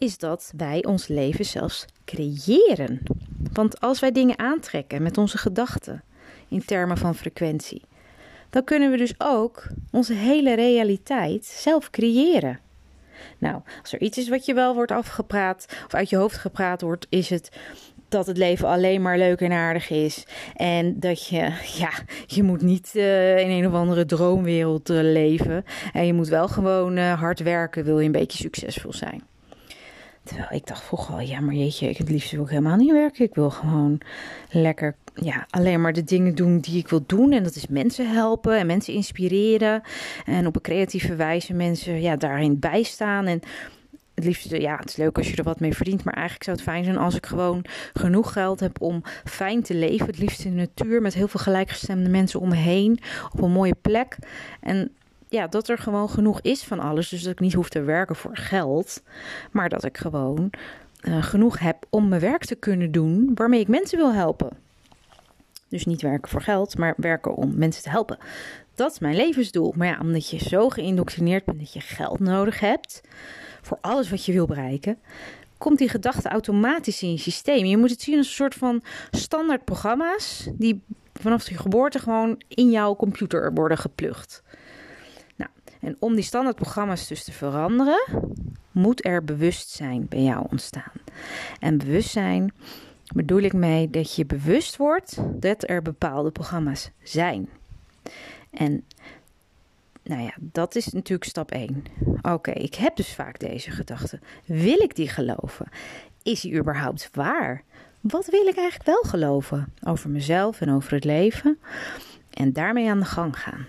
is 0.00 0.18
dat 0.18 0.52
wij 0.56 0.84
ons 0.84 1.08
leven 1.08 1.44
zelfs 1.44 1.84
creëren. 2.04 3.02
Want 3.52 3.80
als 3.80 4.00
wij 4.00 4.12
dingen 4.12 4.38
aantrekken 4.38 5.02
met 5.02 5.18
onze 5.18 5.38
gedachten 5.38 6.02
in 6.48 6.64
termen 6.64 6.98
van 6.98 7.14
frequentie, 7.14 7.82
dan 8.50 8.64
kunnen 8.64 8.90
we 8.90 8.96
dus 8.96 9.14
ook 9.18 9.66
onze 9.90 10.14
hele 10.14 10.54
realiteit 10.54 11.44
zelf 11.44 11.90
creëren. 11.90 12.60
Nou, 13.38 13.60
als 13.82 13.92
er 13.92 14.00
iets 14.00 14.18
is 14.18 14.28
wat 14.28 14.44
je 14.44 14.54
wel 14.54 14.74
wordt 14.74 14.92
afgepraat 14.92 15.66
of 15.86 15.94
uit 15.94 16.10
je 16.10 16.16
hoofd 16.16 16.36
gepraat 16.36 16.80
wordt, 16.80 17.06
is 17.08 17.30
het 17.30 17.50
dat 18.08 18.26
het 18.26 18.36
leven 18.36 18.68
alleen 18.68 19.02
maar 19.02 19.18
leuk 19.18 19.40
en 19.40 19.52
aardig 19.52 19.90
is. 19.90 20.26
En 20.56 21.00
dat 21.00 21.26
je, 21.26 21.52
ja, 21.82 21.90
je 22.26 22.42
moet 22.42 22.62
niet 22.62 22.90
uh, 22.94 23.38
in 23.38 23.50
een 23.50 23.66
of 23.66 23.72
andere 23.72 24.06
droomwereld 24.06 24.90
uh, 24.90 25.00
leven. 25.02 25.64
En 25.92 26.06
je 26.06 26.12
moet 26.12 26.28
wel 26.28 26.48
gewoon 26.48 26.96
uh, 26.96 27.20
hard 27.20 27.40
werken, 27.40 27.84
wil 27.84 27.98
je 27.98 28.06
een 28.06 28.12
beetje 28.12 28.38
succesvol 28.38 28.92
zijn. 28.92 29.29
Terwijl 30.22 30.48
ik 30.50 30.66
dacht 30.66 30.82
vroeger 30.82 31.14
al, 31.14 31.20
ja, 31.20 31.40
maar 31.40 31.54
jeetje, 31.54 31.88
ik 31.88 31.96
het 31.96 32.08
liefst 32.08 32.30
wil 32.30 32.46
helemaal 32.46 32.76
niet 32.76 32.92
werken. 32.92 33.24
Ik 33.24 33.34
wil 33.34 33.50
gewoon 33.50 34.00
lekker, 34.50 34.96
ja, 35.14 35.46
alleen 35.50 35.80
maar 35.80 35.92
de 35.92 36.04
dingen 36.04 36.34
doen 36.34 36.58
die 36.58 36.78
ik 36.78 36.88
wil 36.88 37.02
doen. 37.06 37.32
En 37.32 37.42
dat 37.42 37.54
is 37.54 37.66
mensen 37.66 38.10
helpen 38.10 38.58
en 38.58 38.66
mensen 38.66 38.94
inspireren. 38.94 39.82
En 40.24 40.46
op 40.46 40.54
een 40.54 40.60
creatieve 40.60 41.14
wijze 41.14 41.54
mensen, 41.54 42.00
ja, 42.00 42.16
daarin 42.16 42.58
bijstaan. 42.58 43.26
En 43.26 43.40
het 44.14 44.24
liefst, 44.24 44.56
ja, 44.56 44.76
het 44.76 44.88
is 44.88 44.96
leuk 44.96 45.16
als 45.16 45.30
je 45.30 45.36
er 45.36 45.44
wat 45.44 45.60
mee 45.60 45.74
verdient. 45.74 46.04
Maar 46.04 46.14
eigenlijk 46.14 46.44
zou 46.44 46.56
het 46.56 46.66
fijn 46.66 46.84
zijn 46.84 46.98
als 46.98 47.14
ik 47.14 47.26
gewoon 47.26 47.64
genoeg 47.92 48.32
geld 48.32 48.60
heb 48.60 48.80
om 48.80 49.02
fijn 49.24 49.62
te 49.62 49.74
leven. 49.74 50.06
Het 50.06 50.18
liefst 50.18 50.44
in 50.44 50.50
de 50.50 50.56
natuur 50.56 51.02
met 51.02 51.14
heel 51.14 51.28
veel 51.28 51.40
gelijkgestemde 51.40 52.10
mensen 52.10 52.40
om 52.40 52.48
me 52.48 52.56
heen. 52.56 53.00
Op 53.32 53.42
een 53.42 53.52
mooie 53.52 53.76
plek. 53.82 54.18
En 54.60 54.92
ja, 55.30 55.46
dat 55.46 55.68
er 55.68 55.78
gewoon 55.78 56.10
genoeg 56.10 56.40
is 56.40 56.62
van 56.62 56.80
alles. 56.80 57.08
Dus 57.08 57.22
dat 57.22 57.32
ik 57.32 57.40
niet 57.40 57.52
hoef 57.52 57.68
te 57.68 57.82
werken 57.82 58.16
voor 58.16 58.36
geld. 58.36 59.02
Maar 59.50 59.68
dat 59.68 59.84
ik 59.84 59.98
gewoon 59.98 60.50
uh, 61.02 61.22
genoeg 61.22 61.58
heb 61.58 61.86
om 61.90 62.08
mijn 62.08 62.20
werk 62.20 62.44
te 62.44 62.54
kunnen 62.54 62.92
doen 62.92 63.30
waarmee 63.34 63.60
ik 63.60 63.68
mensen 63.68 63.98
wil 63.98 64.12
helpen. 64.12 64.50
Dus 65.68 65.84
niet 65.84 66.02
werken 66.02 66.30
voor 66.30 66.42
geld, 66.42 66.78
maar 66.78 66.94
werken 66.96 67.34
om 67.34 67.58
mensen 67.58 67.82
te 67.82 67.90
helpen. 67.90 68.18
Dat 68.74 68.92
is 68.92 68.98
mijn 68.98 69.16
levensdoel. 69.16 69.72
Maar 69.76 69.86
ja, 69.86 69.98
omdat 70.00 70.30
je 70.30 70.38
zo 70.38 70.68
geïndoctrineerd 70.68 71.44
bent 71.44 71.58
dat 71.58 71.72
je 71.72 71.80
geld 71.80 72.18
nodig 72.18 72.60
hebt 72.60 73.00
voor 73.62 73.78
alles 73.80 74.10
wat 74.10 74.24
je 74.24 74.32
wil 74.32 74.46
bereiken, 74.46 74.98
komt 75.58 75.78
die 75.78 75.88
gedachte 75.88 76.28
automatisch 76.28 77.02
in 77.02 77.10
je 77.10 77.18
systeem. 77.18 77.64
Je 77.64 77.76
moet 77.76 77.90
het 77.90 78.02
zien 78.02 78.16
als 78.16 78.26
een 78.26 78.32
soort 78.32 78.54
van 78.54 78.82
standaard 79.10 79.64
programma's 79.64 80.48
die 80.52 80.82
vanaf 81.14 81.48
je 81.48 81.56
geboorte 81.56 81.98
gewoon 81.98 82.42
in 82.48 82.70
jouw 82.70 82.96
computer 82.96 83.54
worden 83.54 83.78
geplukt. 83.78 84.42
En 85.80 85.96
om 85.98 86.14
die 86.14 86.24
standaardprogramma's 86.24 87.06
dus 87.06 87.24
te 87.24 87.32
veranderen, 87.32 88.04
moet 88.72 89.04
er 89.04 89.24
bewustzijn 89.24 90.06
bij 90.08 90.22
jou 90.22 90.46
ontstaan. 90.50 90.92
En 91.60 91.78
bewustzijn 91.78 92.52
bedoel 93.14 93.40
ik 93.40 93.52
mee 93.52 93.90
dat 93.90 94.14
je 94.14 94.26
bewust 94.26 94.76
wordt 94.76 95.16
dat 95.40 95.68
er 95.68 95.82
bepaalde 95.82 96.30
programma's 96.30 96.90
zijn. 97.02 97.48
En 98.50 98.84
nou 100.02 100.22
ja, 100.22 100.34
dat 100.40 100.74
is 100.74 100.86
natuurlijk 100.86 101.30
stap 101.30 101.50
1. 101.50 101.84
Oké, 102.22 102.50
ik 102.50 102.74
heb 102.74 102.96
dus 102.96 103.14
vaak 103.14 103.38
deze 103.38 103.70
gedachte. 103.70 104.18
Wil 104.44 104.80
ik 104.80 104.94
die 104.96 105.08
geloven? 105.08 105.66
Is 106.22 106.40
die 106.40 106.58
überhaupt 106.58 107.10
waar? 107.12 107.62
Wat 108.00 108.26
wil 108.26 108.46
ik 108.46 108.56
eigenlijk 108.56 108.86
wel 108.86 109.02
geloven 109.10 109.72
over 109.86 110.10
mezelf 110.10 110.60
en 110.60 110.70
over 110.70 110.92
het 110.92 111.04
leven? 111.04 111.58
En 112.30 112.52
daarmee 112.52 112.90
aan 112.90 112.98
de 112.98 113.04
gang 113.04 113.38
gaan. 113.38 113.66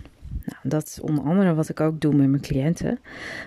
Nou, 0.52 0.70
dat 0.70 0.88
is 0.88 1.00
onder 1.00 1.24
andere 1.24 1.54
wat 1.54 1.70
ik 1.70 1.80
ook 1.80 2.02
doe 2.02 2.16
met 2.16 2.30
mijn 2.30 2.42
cliënten. 2.42 3.00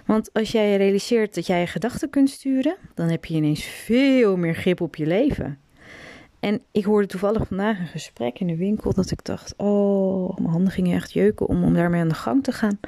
Want 0.07 0.33
als 0.33 0.53
jij 0.53 0.77
realiseert 0.77 1.35
dat 1.35 1.47
jij 1.47 1.61
je 1.61 1.67
gedachten 1.67 2.11
kunt 2.11 2.31
sturen, 2.31 2.77
dan 2.95 3.09
heb 3.09 3.25
je 3.25 3.35
ineens 3.35 3.65
veel 3.65 4.37
meer 4.37 4.55
grip 4.55 4.81
op 4.81 4.97
je 4.97 5.07
leven. 5.07 5.59
En 6.41 6.63
ik 6.73 6.85
hoorde 6.85 7.07
toevallig 7.07 7.47
vandaag 7.47 7.79
een 7.79 7.87
gesprek 7.87 8.39
in 8.39 8.47
de 8.47 8.57
winkel 8.57 8.93
dat 8.93 9.11
ik 9.11 9.25
dacht: 9.25 9.55
Oh, 9.57 10.37
mijn 10.37 10.51
handen 10.51 10.73
gingen 10.73 10.97
echt 10.97 11.13
jeuken 11.13 11.47
om, 11.47 11.65
om 11.65 11.75
daarmee 11.75 12.01
aan 12.01 12.09
de 12.09 12.15
gang 12.15 12.43
te 12.43 12.53
gaan. 12.53 12.79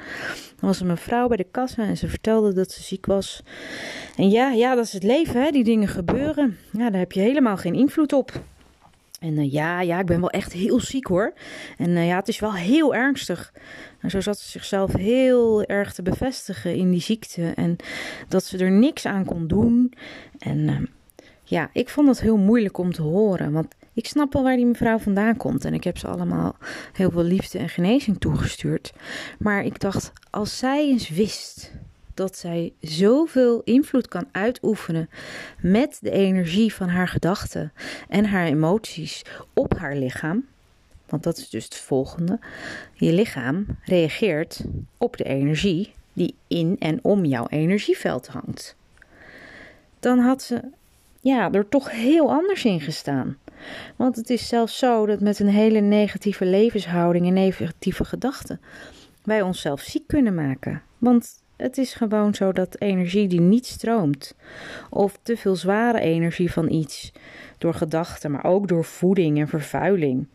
Dan 0.59 0.69
was 0.69 0.81
er 0.81 0.89
een 0.89 0.97
vrouw 0.97 1.27
bij 1.27 1.37
de 1.37 1.47
kassa 1.51 1.83
en 1.83 1.97
ze 1.97 2.07
vertelde 2.07 2.53
dat 2.53 2.71
ze 2.71 2.83
ziek 2.83 3.05
was. 3.05 3.43
En 4.15 4.29
ja, 4.29 4.51
ja, 4.51 4.75
dat 4.75 4.85
is 4.85 4.93
het 4.93 5.03
leven, 5.03 5.43
hè? 5.43 5.51
die 5.51 5.63
dingen 5.63 5.87
gebeuren. 5.87 6.57
Ja, 6.71 6.89
daar 6.89 6.99
heb 6.99 7.11
je 7.11 7.19
helemaal 7.19 7.57
geen 7.57 7.73
invloed 7.73 8.13
op. 8.13 8.41
En 9.19 9.37
uh, 9.37 9.51
ja, 9.51 9.81
ja, 9.81 9.99
ik 9.99 10.05
ben 10.05 10.19
wel 10.19 10.29
echt 10.29 10.53
heel 10.53 10.79
ziek 10.79 11.07
hoor. 11.07 11.33
En 11.77 11.89
uh, 11.89 12.07
ja, 12.07 12.15
het 12.15 12.27
is 12.27 12.39
wel 12.39 12.53
heel 12.53 12.95
ernstig. 12.95 13.53
En 14.01 14.09
zo 14.09 14.21
zat 14.21 14.39
ze 14.39 14.49
zichzelf 14.49 14.93
heel 14.93 15.63
erg 15.63 15.93
te 15.93 16.01
bevestigen 16.01 16.75
in 16.75 16.91
die 16.91 17.01
ziekte. 17.01 17.51
En 17.55 17.75
dat 18.27 18.43
ze 18.43 18.57
er 18.57 18.71
niks 18.71 19.05
aan 19.05 19.25
kon 19.25 19.47
doen. 19.47 19.93
En 20.37 20.57
uh, 20.57 20.79
ja, 21.43 21.69
ik 21.73 21.89
vond 21.89 22.07
dat 22.07 22.19
heel 22.19 22.37
moeilijk 22.37 22.77
om 22.77 22.91
te 22.91 23.01
horen. 23.01 23.51
Want 23.51 23.75
ik 23.93 24.07
snap 24.07 24.33
wel 24.33 24.43
waar 24.43 24.55
die 24.55 24.65
mevrouw 24.65 24.97
vandaan 24.97 25.37
komt. 25.37 25.65
En 25.65 25.73
ik 25.73 25.83
heb 25.83 25.97
ze 25.97 26.07
allemaal 26.07 26.55
heel 26.93 27.11
veel 27.11 27.23
liefde 27.23 27.59
en 27.59 27.69
genezing 27.69 28.19
toegestuurd. 28.19 28.93
Maar 29.39 29.63
ik 29.63 29.79
dacht, 29.79 30.11
als 30.29 30.57
zij 30.57 30.87
eens 30.87 31.09
wist 31.09 31.71
dat 32.17 32.37
zij 32.37 32.73
zoveel 32.81 33.61
invloed 33.63 34.07
kan 34.07 34.27
uitoefenen 34.31 35.09
met 35.61 35.97
de 36.01 36.11
energie 36.11 36.73
van 36.73 36.89
haar 36.89 37.07
gedachten 37.07 37.73
en 38.09 38.25
haar 38.25 38.45
emoties 38.45 39.21
op 39.53 39.77
haar 39.77 39.95
lichaam. 39.95 40.45
Want 41.05 41.23
dat 41.23 41.37
is 41.37 41.49
dus 41.49 41.63
het 41.63 41.75
volgende. 41.75 42.39
Je 42.93 43.13
lichaam 43.13 43.65
reageert 43.83 44.63
op 44.97 45.17
de 45.17 45.23
energie 45.23 45.93
die 46.13 46.35
in 46.47 46.75
en 46.79 46.99
om 47.01 47.25
jouw 47.25 47.47
energieveld 47.47 48.27
hangt. 48.27 48.75
Dan 49.99 50.19
had 50.19 50.41
ze 50.41 50.61
ja, 51.19 51.51
er 51.51 51.69
toch 51.69 51.91
heel 51.91 52.31
anders 52.31 52.65
in 52.65 52.81
gestaan. 52.81 53.37
Want 53.95 54.15
het 54.15 54.29
is 54.29 54.47
zelfs 54.47 54.77
zo 54.77 55.05
dat 55.05 55.19
met 55.19 55.39
een 55.39 55.49
hele 55.49 55.79
negatieve 55.79 56.45
levenshouding 56.45 57.27
en 57.27 57.33
negatieve 57.33 58.05
gedachten 58.05 58.59
wij 59.27 59.41
onszelf 59.41 59.81
ziek 59.81 60.07
kunnen 60.07 60.35
maken. 60.35 60.81
Want 60.97 61.43
het 61.57 61.77
is 61.77 61.93
gewoon 61.93 62.33
zo 62.33 62.51
dat 62.51 62.79
energie 62.79 63.27
die 63.27 63.41
niet 63.41 63.65
stroomt, 63.65 64.35
of 64.89 65.19
te 65.21 65.37
veel 65.37 65.55
zware 65.55 65.99
energie 65.99 66.51
van 66.51 66.71
iets, 66.71 67.11
door 67.57 67.73
gedachten, 67.73 68.31
maar 68.31 68.45
ook 68.45 68.67
door 68.67 68.85
voeding 68.85 69.39
en 69.39 69.47
vervuiling, 69.47 70.27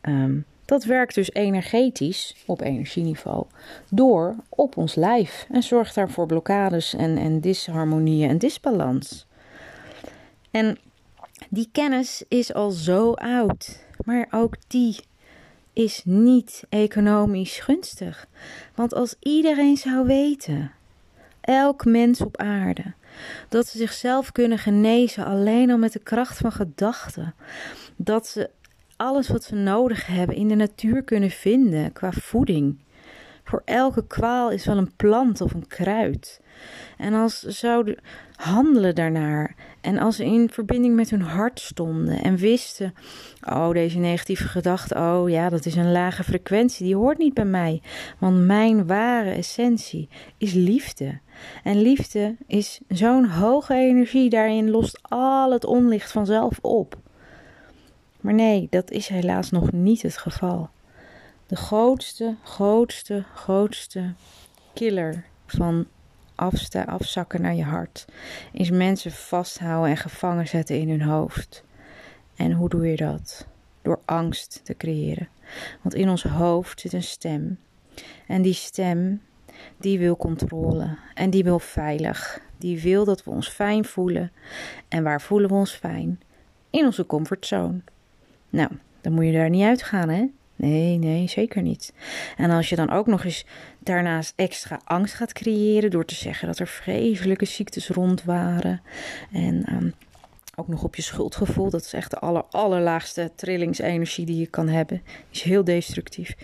ehm, 0.00 0.38
dat 0.64 0.84
werkt 0.84 1.14
dus 1.14 1.32
energetisch 1.32 2.36
op 2.46 2.60
energieniveau 2.60 3.46
door 3.88 4.34
op 4.48 4.76
ons 4.76 4.94
lijf 4.94 5.46
en 5.50 5.62
zorgt 5.62 5.94
daarvoor 5.94 6.26
blokkades 6.26 6.94
en, 6.94 7.16
en 7.16 7.40
disharmonieën 7.40 8.28
en 8.28 8.38
disbalans. 8.38 9.26
En 10.50 10.78
die 11.48 11.68
kennis 11.72 12.24
is 12.28 12.54
al 12.54 12.70
zo 12.70 13.12
oud, 13.12 13.84
maar 14.04 14.26
ook 14.30 14.56
die 14.66 14.96
is 15.72 16.02
niet 16.04 16.64
economisch 16.68 17.58
gunstig. 17.58 18.26
Want 18.74 18.94
als 18.94 19.14
iedereen 19.20 19.76
zou 19.76 20.06
weten, 20.06 20.72
elk 21.40 21.84
mens 21.84 22.20
op 22.20 22.36
aarde, 22.36 22.92
dat 23.48 23.66
ze 23.66 23.78
zichzelf 23.78 24.32
kunnen 24.32 24.58
genezen 24.58 25.24
alleen 25.24 25.70
al 25.70 25.78
met 25.78 25.92
de 25.92 25.98
kracht 26.02 26.38
van 26.38 26.52
gedachten, 26.52 27.34
dat 27.96 28.26
ze 28.26 28.50
alles 28.96 29.28
wat 29.28 29.44
ze 29.44 29.54
nodig 29.54 30.06
hebben 30.06 30.36
in 30.36 30.48
de 30.48 30.54
natuur 30.54 31.02
kunnen 31.02 31.30
vinden 31.30 31.92
qua 31.92 32.12
voeding. 32.12 32.78
Voor 33.50 33.62
elke 33.64 34.06
kwaal 34.06 34.50
is 34.50 34.64
wel 34.64 34.76
een 34.76 34.96
plant 34.96 35.40
of 35.40 35.54
een 35.54 35.66
kruid. 35.66 36.40
En 36.96 37.14
als 37.14 37.40
ze 37.40 37.50
zouden 37.50 37.96
handelen 38.34 38.94
daarnaar 38.94 39.54
en 39.80 39.98
als 39.98 40.16
ze 40.16 40.24
in 40.24 40.50
verbinding 40.50 40.94
met 40.94 41.10
hun 41.10 41.22
hart 41.22 41.60
stonden 41.60 42.22
en 42.22 42.36
wisten: 42.36 42.94
oh, 43.48 43.70
deze 43.70 43.98
negatieve 43.98 44.48
gedachte, 44.48 44.94
oh 44.94 45.28
ja, 45.28 45.48
dat 45.48 45.66
is 45.66 45.74
een 45.76 45.92
lage 45.92 46.24
frequentie, 46.24 46.86
die 46.86 46.96
hoort 46.96 47.18
niet 47.18 47.34
bij 47.34 47.44
mij. 47.44 47.82
Want 48.18 48.46
mijn 48.46 48.86
ware 48.86 49.30
essentie 49.30 50.08
is 50.38 50.52
liefde. 50.52 51.18
En 51.62 51.82
liefde 51.82 52.36
is 52.46 52.80
zo'n 52.88 53.24
hoge 53.28 53.74
energie, 53.74 54.30
daarin 54.30 54.70
lost 54.70 54.98
al 55.02 55.52
het 55.52 55.64
onlicht 55.64 56.12
vanzelf 56.12 56.58
op. 56.60 56.98
Maar 58.20 58.34
nee, 58.34 58.66
dat 58.70 58.90
is 58.90 59.08
helaas 59.08 59.50
nog 59.50 59.72
niet 59.72 60.02
het 60.02 60.16
geval. 60.16 60.70
De 61.50 61.56
grootste, 61.56 62.36
grootste, 62.42 63.24
grootste 63.34 64.12
killer 64.74 65.24
van 65.46 65.86
afsta 66.34 66.82
afzakken 66.82 67.42
naar 67.42 67.54
je 67.54 67.64
hart. 67.64 68.06
Is 68.52 68.70
mensen 68.70 69.12
vasthouden 69.12 69.90
en 69.90 69.96
gevangen 69.96 70.48
zetten 70.48 70.78
in 70.78 70.88
hun 70.88 71.02
hoofd. 71.02 71.64
En 72.36 72.52
hoe 72.52 72.68
doe 72.68 72.86
je 72.86 72.96
dat? 72.96 73.46
Door 73.82 74.00
angst 74.04 74.60
te 74.64 74.76
creëren. 74.76 75.28
Want 75.82 75.94
in 75.94 76.08
ons 76.08 76.22
hoofd 76.22 76.80
zit 76.80 76.92
een 76.92 77.02
stem. 77.02 77.58
En 78.26 78.42
die 78.42 78.54
stem, 78.54 79.22
die 79.76 79.98
wil 79.98 80.16
controle. 80.16 80.96
En 81.14 81.30
die 81.30 81.44
wil 81.44 81.58
veilig. 81.58 82.40
Die 82.58 82.80
wil 82.80 83.04
dat 83.04 83.24
we 83.24 83.30
ons 83.30 83.48
fijn 83.48 83.84
voelen. 83.84 84.32
En 84.88 85.02
waar 85.02 85.20
voelen 85.20 85.48
we 85.48 85.54
ons 85.54 85.72
fijn? 85.72 86.20
In 86.70 86.84
onze 86.84 87.06
comfortzone. 87.06 87.80
Nou, 88.48 88.70
dan 89.00 89.12
moet 89.12 89.24
je 89.24 89.32
daar 89.32 89.50
niet 89.50 89.64
uitgaan, 89.64 90.08
hè? 90.08 90.26
Nee, 90.60 90.98
nee, 90.98 91.28
zeker 91.28 91.62
niet. 91.62 91.92
En 92.36 92.50
als 92.50 92.68
je 92.68 92.76
dan 92.76 92.90
ook 92.90 93.06
nog 93.06 93.24
eens 93.24 93.44
daarnaast 93.78 94.32
extra 94.36 94.80
angst 94.84 95.14
gaat 95.14 95.32
creëren 95.32 95.90
door 95.90 96.04
te 96.04 96.14
zeggen 96.14 96.46
dat 96.46 96.58
er 96.58 96.66
vreselijke 96.66 97.44
ziektes 97.44 97.88
rond 97.88 98.24
waren 98.24 98.82
en 99.32 99.72
um, 99.72 99.94
ook 100.56 100.68
nog 100.68 100.82
op 100.82 100.94
je 100.96 101.02
schuldgevoel. 101.02 101.70
Dat 101.70 101.84
is 101.84 101.92
echt 101.92 102.10
de 102.10 102.18
aller, 102.18 102.44
allerlaagste 102.50 103.30
trillingsenergie 103.36 104.26
die 104.26 104.38
je 104.38 104.46
kan 104.46 104.68
hebben. 104.68 105.02
Is 105.30 105.42
heel 105.42 105.64
destructief. 105.64 106.36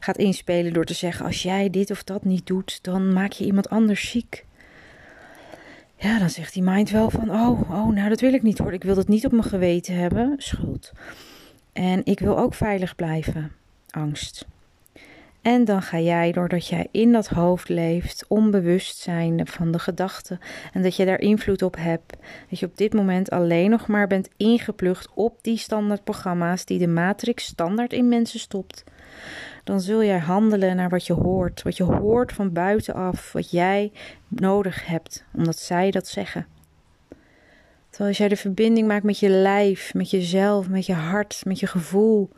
Gaat 0.00 0.18
inspelen 0.18 0.72
door 0.72 0.84
te 0.84 0.94
zeggen: 0.94 1.26
als 1.26 1.42
jij 1.42 1.70
dit 1.70 1.90
of 1.90 2.04
dat 2.04 2.24
niet 2.24 2.46
doet, 2.46 2.78
dan 2.82 3.12
maak 3.12 3.32
je 3.32 3.44
iemand 3.44 3.68
anders 3.68 4.10
ziek. 4.10 4.44
Ja, 5.96 6.18
dan 6.18 6.30
zegt 6.30 6.54
die 6.54 6.62
mind 6.62 6.90
wel 6.90 7.10
van: 7.10 7.30
oh, 7.30 7.70
oh, 7.70 7.88
nou 7.88 8.08
dat 8.08 8.20
wil 8.20 8.32
ik 8.32 8.42
niet 8.42 8.58
hoor. 8.58 8.72
Ik 8.72 8.84
wil 8.84 8.94
dat 8.94 9.08
niet 9.08 9.24
op 9.24 9.32
mijn 9.32 9.44
geweten 9.44 9.94
hebben. 9.94 10.34
Schuld. 10.36 10.92
En 11.80 12.00
ik 12.04 12.18
wil 12.18 12.38
ook 12.38 12.54
veilig 12.54 12.96
blijven. 12.96 13.52
Angst. 13.90 14.46
En 15.42 15.64
dan 15.64 15.82
ga 15.82 15.98
jij, 15.98 16.32
doordat 16.32 16.66
jij 16.66 16.88
in 16.90 17.12
dat 17.12 17.28
hoofd 17.28 17.68
leeft, 17.68 18.24
onbewust 18.28 18.96
zijn 18.96 19.46
van 19.46 19.72
de 19.72 19.78
gedachten 19.78 20.40
en 20.72 20.82
dat 20.82 20.96
je 20.96 21.04
daar 21.04 21.20
invloed 21.20 21.62
op 21.62 21.76
hebt, 21.76 22.16
dat 22.50 22.58
je 22.58 22.66
op 22.66 22.76
dit 22.76 22.92
moment 22.92 23.30
alleen 23.30 23.70
nog 23.70 23.86
maar 23.86 24.06
bent 24.06 24.28
ingeplucht 24.36 25.08
op 25.14 25.38
die 25.42 25.56
standaardprogramma's 25.56 26.64
die 26.64 26.78
de 26.78 26.86
matrix 26.86 27.44
standaard 27.44 27.92
in 27.92 28.08
mensen 28.08 28.40
stopt, 28.40 28.84
dan 29.64 29.80
zul 29.80 30.04
jij 30.04 30.18
handelen 30.18 30.76
naar 30.76 30.88
wat 30.88 31.06
je 31.06 31.12
hoort, 31.12 31.62
wat 31.62 31.76
je 31.76 31.84
hoort 31.84 32.32
van 32.32 32.52
buitenaf, 32.52 33.32
wat 33.32 33.50
jij 33.50 33.92
nodig 34.28 34.86
hebt, 34.86 35.24
omdat 35.34 35.58
zij 35.58 35.90
dat 35.90 36.08
zeggen. 36.08 36.46
Als 38.00 38.18
jij 38.18 38.28
de 38.28 38.36
verbinding 38.36 38.86
maakt 38.86 39.04
met 39.04 39.18
je 39.18 39.28
lijf, 39.28 39.94
met 39.94 40.10
jezelf, 40.10 40.68
met 40.68 40.86
je 40.86 40.94
hart, 40.94 41.42
met 41.44 41.60
je 41.60 41.66
gevoel, 41.66 42.30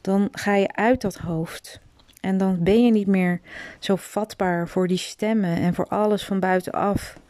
dan 0.00 0.28
ga 0.32 0.54
je 0.54 0.74
uit 0.74 1.00
dat 1.00 1.16
hoofd. 1.16 1.80
En 2.20 2.38
dan 2.38 2.62
ben 2.62 2.84
je 2.84 2.90
niet 2.90 3.06
meer 3.06 3.40
zo 3.78 3.96
vatbaar 3.96 4.68
voor 4.68 4.88
die 4.88 4.96
stemmen 4.96 5.56
en 5.56 5.74
voor 5.74 5.86
alles 5.86 6.24
van 6.24 6.40
buitenaf. 6.40 7.20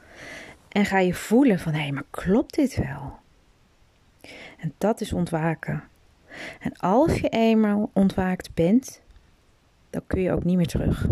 En 0.68 0.84
ga 0.84 0.98
je 0.98 1.14
voelen 1.14 1.58
van 1.58 1.72
hé, 1.72 1.80
hey, 1.80 1.92
maar 1.92 2.04
klopt 2.10 2.54
dit 2.54 2.76
wel? 2.76 3.18
En 4.58 4.74
dat 4.78 5.00
is 5.00 5.12
ontwaken. 5.12 5.82
En 6.60 6.76
als 6.76 7.20
je 7.20 7.28
eenmaal 7.28 7.90
ontwaakt 7.92 8.54
bent, 8.54 9.02
dan 9.90 10.02
kun 10.06 10.20
je 10.20 10.32
ook 10.32 10.44
niet 10.44 10.56
meer 10.56 10.66
terug. 10.66 11.06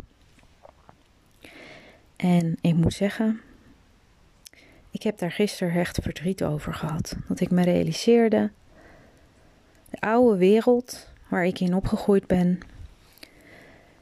En 2.17 2.57
ik 2.61 2.75
moet 2.75 2.93
zeggen, 2.93 3.41
ik 4.91 5.03
heb 5.03 5.19
daar 5.19 5.33
gisteren 5.33 5.75
echt 5.75 5.99
verdriet 6.03 6.45
over 6.45 6.75
gehad. 6.75 7.17
Dat 7.29 7.41
ik 7.41 7.51
me 7.51 7.63
realiseerde, 7.63 8.51
de 9.91 10.01
oude 10.01 10.37
wereld 10.37 11.09
waar 11.29 11.45
ik 11.45 11.61
in 11.61 11.75
opgegroeid 11.75 12.27
ben, 12.27 12.61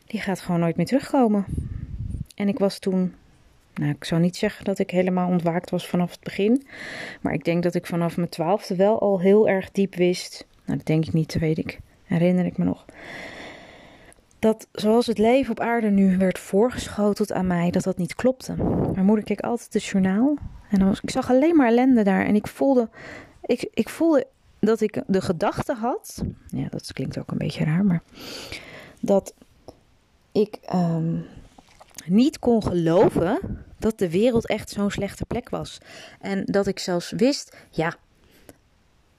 die 0.06 0.20
gaat 0.20 0.40
gewoon 0.40 0.60
nooit 0.60 0.76
meer 0.76 0.86
terugkomen. 0.86 1.44
En 2.34 2.48
ik 2.48 2.58
was 2.58 2.78
toen, 2.78 3.14
nou 3.74 3.90
ik 3.90 4.04
zou 4.04 4.20
niet 4.20 4.36
zeggen 4.36 4.64
dat 4.64 4.78
ik 4.78 4.90
helemaal 4.90 5.28
ontwaakt 5.28 5.70
was 5.70 5.88
vanaf 5.88 6.10
het 6.10 6.20
begin, 6.20 6.66
maar 7.20 7.32
ik 7.32 7.44
denk 7.44 7.62
dat 7.62 7.74
ik 7.74 7.86
vanaf 7.86 8.16
mijn 8.16 8.28
twaalfde 8.28 8.76
wel 8.76 9.00
al 9.00 9.20
heel 9.20 9.48
erg 9.48 9.70
diep 9.70 9.94
wist, 9.94 10.46
nou 10.64 10.78
dat 10.78 10.86
denk 10.86 11.06
ik 11.06 11.12
niet, 11.12 11.32
dat 11.32 11.42
weet 11.42 11.58
ik, 11.58 11.78
herinner 12.04 12.44
ik 12.44 12.58
me 12.58 12.64
nog, 12.64 12.84
dat 14.38 14.68
zoals 14.72 15.06
het 15.06 15.18
leven 15.18 15.50
op 15.50 15.60
aarde 15.60 15.90
nu 15.90 16.16
werd 16.16 16.38
voorgeschoteld 16.38 17.32
aan 17.32 17.46
mij, 17.46 17.70
dat 17.70 17.82
dat 17.82 17.98
niet 17.98 18.14
klopte. 18.14 18.54
Mijn 18.94 19.06
moeder 19.06 19.24
keek 19.24 19.40
altijd 19.40 19.72
het 19.72 19.84
journaal 19.84 20.36
en 20.70 20.86
was, 20.86 21.00
ik 21.00 21.10
zag 21.10 21.30
alleen 21.30 21.56
maar 21.56 21.68
ellende 21.68 22.02
daar 22.02 22.24
en 22.24 22.34
ik 22.34 22.46
voelde, 22.46 22.88
ik, 23.42 23.68
ik 23.74 23.88
voelde 23.88 24.26
dat 24.60 24.80
ik 24.80 25.02
de 25.06 25.20
gedachte 25.20 25.74
had, 25.74 26.22
ja 26.46 26.68
dat 26.68 26.92
klinkt 26.92 27.18
ook 27.18 27.30
een 27.30 27.38
beetje 27.38 27.64
raar, 27.64 27.84
maar 27.84 28.02
dat 29.00 29.34
ik 30.32 30.58
um, 30.74 31.24
niet 32.06 32.38
kon 32.38 32.62
geloven 32.62 33.38
dat 33.78 33.98
de 33.98 34.10
wereld 34.10 34.46
echt 34.46 34.70
zo'n 34.70 34.90
slechte 34.90 35.24
plek 35.24 35.48
was. 35.48 35.78
En 36.20 36.44
dat 36.44 36.66
ik 36.66 36.78
zelfs 36.78 37.10
wist, 37.10 37.56
ja, 37.70 37.96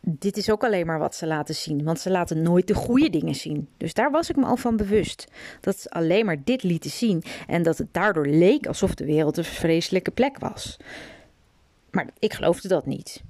dit 0.01 0.38
is 0.38 0.49
ook 0.49 0.63
alleen 0.63 0.85
maar 0.85 0.99
wat 0.99 1.15
ze 1.15 1.27
laten 1.27 1.55
zien. 1.55 1.83
Want 1.83 1.99
ze 1.99 2.09
laten 2.09 2.41
nooit 2.41 2.67
de 2.67 2.73
goede 2.73 3.09
dingen 3.09 3.35
zien. 3.35 3.67
Dus 3.77 3.93
daar 3.93 4.12
was 4.12 4.29
ik 4.29 4.35
me 4.35 4.45
al 4.45 4.57
van 4.57 4.77
bewust. 4.77 5.27
Dat 5.62 5.79
ze 5.79 5.89
alleen 5.89 6.25
maar 6.25 6.43
dit 6.43 6.63
lieten 6.63 6.89
zien. 6.89 7.23
En 7.47 7.63
dat 7.63 7.77
het 7.77 7.93
daardoor 7.93 8.27
leek 8.27 8.67
alsof 8.67 8.95
de 8.95 9.05
wereld 9.05 9.38
een 9.38 9.43
vreselijke 9.43 10.12
plek 10.12 10.39
was. 10.39 10.77
Maar 11.91 12.08
ik 12.19 12.34
geloofde 12.34 12.67
dat 12.67 12.86
niet. 12.86 13.23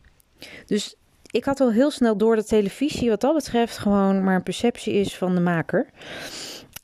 Dus 0.66 0.96
ik 1.32 1.46
had 1.46 1.60
al 1.60 1.72
heel 1.72 1.92
snel 1.92 2.18
door 2.18 2.36
dat 2.36 2.48
televisie, 2.48 3.10
wat 3.10 3.22
dat 3.22 3.36
betreft, 3.36 3.78
gewoon 3.78 4.24
maar 4.24 4.36
een 4.36 4.44
perceptie 4.44 4.94
is 4.94 5.18
van 5.18 5.36
de 5.36 5.42
maker. 5.42 5.90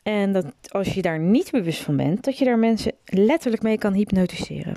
En 0.03 0.33
dat 0.33 0.45
als 0.67 0.93
je 0.93 1.01
daar 1.01 1.19
niet 1.19 1.51
bewust 1.51 1.81
van 1.81 1.97
bent, 1.97 2.23
dat 2.23 2.37
je 2.37 2.45
daar 2.45 2.59
mensen 2.59 2.93
letterlijk 3.05 3.63
mee 3.63 3.77
kan 3.77 3.93
hypnotiseren. 3.93 4.75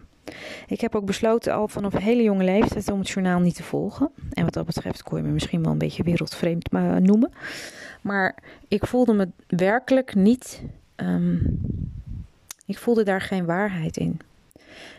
Ik 0.66 0.80
heb 0.80 0.94
ook 0.94 1.04
besloten 1.04 1.54
al 1.54 1.68
vanaf 1.68 1.92
hele 1.92 2.22
jonge 2.22 2.44
leeftijd 2.44 2.90
om 2.90 2.98
het 2.98 3.08
journaal 3.08 3.40
niet 3.40 3.54
te 3.54 3.62
volgen. 3.62 4.10
En 4.32 4.44
wat 4.44 4.52
dat 4.52 4.66
betreft 4.66 5.02
kon 5.02 5.18
je 5.18 5.24
me 5.24 5.32
misschien 5.32 5.62
wel 5.62 5.72
een 5.72 5.78
beetje 5.78 6.02
wereldvreemd 6.02 6.72
noemen. 7.00 7.32
Maar 8.00 8.36
ik 8.68 8.86
voelde 8.86 9.12
me 9.12 9.28
werkelijk 9.46 10.14
niet. 10.14 10.62
Um, 10.96 11.60
ik 12.66 12.78
voelde 12.78 13.02
daar 13.02 13.20
geen 13.20 13.44
waarheid 13.44 13.96
in. 13.96 14.20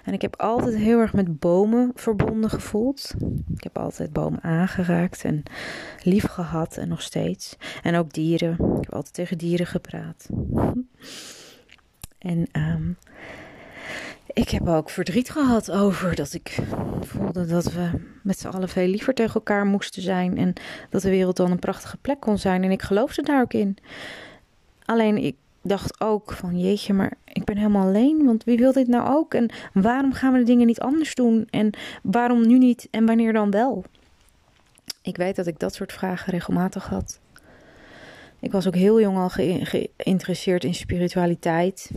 En 0.04 0.14
ik 0.14 0.22
heb 0.22 0.36
altijd 0.36 0.76
heel 0.76 1.00
erg 1.00 1.14
met 1.14 1.40
bomen 1.40 1.92
verbonden 1.96 2.50
gevoeld. 2.50 3.14
Ik 3.56 3.64
heb 3.64 3.78
altijd 3.78 4.14
bomen 4.14 4.42
aangeraakt 4.42 5.24
en 5.24 5.44
lief 6.04 6.26
gehad 6.26 6.78
en 6.78 6.88
nog 6.88 7.02
steeds. 7.02 7.58
En 7.84 7.96
ook 7.96 8.14
dieren. 8.14 8.52
Ik 8.52 8.84
heb 8.84 8.94
altijd 8.94 9.14
tegen 9.14 9.38
dieren 9.38 9.68
gepraat. 9.68 10.30
en 12.20 12.48
um, 12.52 12.98
ik 14.34 14.50
heb 14.50 14.68
ook 14.68 14.90
verdriet 14.90 15.30
gehad 15.30 15.72
over 15.72 16.16
dat 16.16 16.34
ik 16.34 16.58
voelde 17.02 17.46
dat 17.46 17.72
we 17.72 17.90
met 18.24 18.40
z'n 18.40 18.48
allen 18.48 18.70
veel 18.70 18.88
liever 18.88 19.14
tegen 19.14 19.34
elkaar 19.34 19.66
moesten 19.66 20.02
zijn. 20.02 20.38
En 20.38 20.54
dat 20.90 21.02
de 21.02 21.10
wereld 21.10 21.38
dan 21.38 21.52
een 21.52 21.60
prachtige 21.60 21.98
plek 21.98 22.20
kon 22.20 22.38
zijn. 22.38 22.64
En 22.64 22.72
ik 22.72 22.82
geloofde 22.82 23.22
daar 23.22 23.42
ook 23.42 23.54
in. 23.54 23.78
Alleen 24.86 25.18
ik 25.18 25.36
dacht 25.62 26.02
ook 26.02 26.32
van 26.32 26.60
jeetje, 26.60 26.94
maar 26.94 27.14
ik 27.24 27.44
ben 27.44 27.58
helemaal 27.58 27.88
alleen. 27.88 28.26
Want 28.26 28.44
wie 28.44 28.58
wil 28.58 28.72
dit 28.72 28.88
nou 28.88 29.10
ook? 29.10 29.34
En 29.34 29.50
waarom 29.74 30.14
gaan 30.14 30.34
we 30.34 30.40
de 30.40 30.46
dingen 30.46 30.68
niet 30.68 30.80
anders 30.80 31.16
doen? 31.16 31.48
En 31.50 31.70
waarom 32.04 32.48
nu 32.48 32.58
niet 32.58 32.88
en 32.92 33.06
wanneer 33.06 33.34
dan 33.34 33.52
wel? 33.52 33.84
Ik 35.02 35.18
weet 35.18 35.36
dat 35.36 35.48
ik 35.48 35.60
dat 35.60 35.74
soort 35.74 35.94
vragen 35.94 36.32
regelmatig 36.32 36.88
had. 36.88 37.20
Ik 38.40 38.52
was 38.52 38.68
ook 38.68 38.76
heel 38.76 39.02
jong 39.02 39.18
al 39.18 39.30
geïnteresseerd 39.30 40.64
in 40.64 40.74
spiritualiteit. 40.74 41.92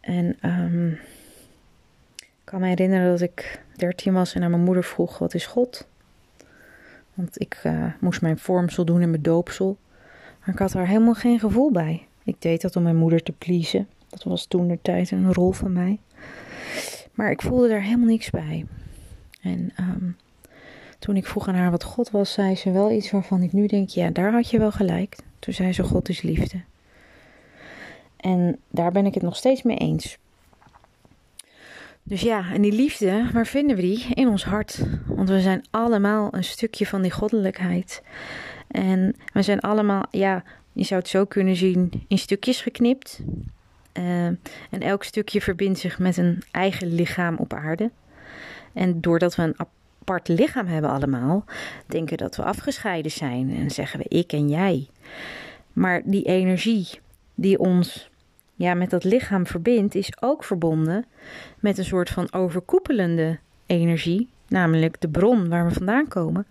En 0.00 0.36
um, 0.42 0.98
ik 2.18 2.44
kan 2.44 2.60
me 2.60 2.66
herinneren 2.66 3.10
dat 3.10 3.20
ik 3.20 3.62
13 3.76 4.12
was 4.12 4.34
en 4.34 4.42
aan 4.42 4.50
mijn 4.50 4.62
moeder 4.62 4.84
vroeg: 4.84 5.18
Wat 5.18 5.34
is 5.34 5.46
God? 5.46 5.86
Want 7.14 7.40
ik 7.40 7.60
uh, 7.66 7.84
moest 8.00 8.22
mijn 8.22 8.38
vormsel 8.38 8.84
doen 8.84 9.00
in 9.00 9.10
mijn 9.10 9.22
doopsel. 9.22 9.76
Maar 10.38 10.54
ik 10.54 10.58
had 10.58 10.72
daar 10.72 10.86
helemaal 10.86 11.14
geen 11.14 11.38
gevoel 11.38 11.70
bij. 11.70 12.06
Ik 12.24 12.36
deed 12.38 12.60
dat 12.60 12.76
om 12.76 12.82
mijn 12.82 12.96
moeder 12.96 13.22
te 13.22 13.32
pleasen. 13.32 13.88
Dat 14.08 14.22
was 14.22 14.46
toen 14.46 14.68
de 14.68 14.78
tijd 14.82 15.10
een 15.10 15.32
rol 15.32 15.52
van 15.52 15.72
mij. 15.72 15.98
Maar 17.14 17.30
ik 17.30 17.42
voelde 17.42 17.68
daar 17.68 17.82
helemaal 17.82 18.06
niks 18.06 18.30
bij. 18.30 18.66
En 19.40 19.72
um, 19.80 20.16
toen 20.98 21.16
ik 21.16 21.26
vroeg 21.26 21.48
aan 21.48 21.54
haar 21.54 21.70
wat 21.70 21.84
God 21.84 22.10
was, 22.10 22.32
zei 22.32 22.56
ze 22.56 22.70
wel 22.70 22.90
iets 22.90 23.10
waarvan 23.10 23.42
ik 23.42 23.52
nu 23.52 23.66
denk: 23.66 23.88
ja, 23.88 24.10
daar 24.10 24.32
had 24.32 24.50
je 24.50 24.58
wel 24.58 24.72
gelijk. 24.72 25.16
Toen 25.38 25.54
zei 25.54 25.72
ze: 25.72 25.82
God 25.82 26.08
is 26.08 26.22
liefde. 26.22 26.60
En 28.16 28.58
daar 28.70 28.92
ben 28.92 29.06
ik 29.06 29.14
het 29.14 29.22
nog 29.22 29.36
steeds 29.36 29.62
mee 29.62 29.76
eens. 29.76 30.18
Dus 32.02 32.20
ja, 32.20 32.52
en 32.52 32.62
die 32.62 32.72
liefde, 32.72 33.30
waar 33.32 33.46
vinden 33.46 33.76
we 33.76 33.82
die? 33.82 34.06
In 34.14 34.28
ons 34.28 34.44
hart. 34.44 34.86
Want 35.06 35.28
we 35.28 35.40
zijn 35.40 35.64
allemaal 35.70 36.28
een 36.34 36.44
stukje 36.44 36.86
van 36.86 37.02
die 37.02 37.10
goddelijkheid. 37.10 38.02
En 38.68 39.16
we 39.32 39.42
zijn 39.42 39.60
allemaal, 39.60 40.04
ja, 40.10 40.44
je 40.72 40.84
zou 40.84 41.00
het 41.00 41.08
zo 41.08 41.24
kunnen 41.24 41.56
zien, 41.56 42.04
in 42.08 42.18
stukjes 42.18 42.60
geknipt. 42.60 43.20
Uh, 43.98 44.26
en 44.70 44.80
elk 44.80 45.04
stukje 45.04 45.40
verbindt 45.40 45.78
zich 45.78 45.98
met 45.98 46.16
een 46.16 46.42
eigen 46.50 46.94
lichaam 46.94 47.36
op 47.36 47.52
aarde. 47.52 47.90
En 48.72 49.00
doordat 49.00 49.34
we 49.34 49.42
een 49.42 49.56
apart 49.56 50.28
lichaam 50.28 50.66
hebben 50.66 50.90
allemaal, 50.90 51.44
denken 51.86 52.16
dat 52.16 52.36
we 52.36 52.42
afgescheiden 52.42 53.10
zijn 53.10 53.56
en 53.56 53.70
zeggen 53.70 53.98
we 53.98 54.04
ik 54.08 54.32
en 54.32 54.48
jij. 54.48 54.88
Maar 55.72 56.02
die 56.04 56.24
energie 56.24 56.88
die 57.34 57.58
ons 57.58 58.10
ja, 58.54 58.74
met 58.74 58.90
dat 58.90 59.04
lichaam 59.04 59.46
verbindt, 59.46 59.94
is 59.94 60.22
ook 60.22 60.44
verbonden 60.44 61.06
met 61.60 61.78
een 61.78 61.84
soort 61.84 62.10
van 62.10 62.32
overkoepelende 62.32 63.38
energie, 63.66 64.28
namelijk 64.52 65.00
de 65.00 65.08
bron 65.08 65.48
waar 65.48 65.66
we 65.66 65.72
vandaan 65.72 66.08
komen. 66.08 66.46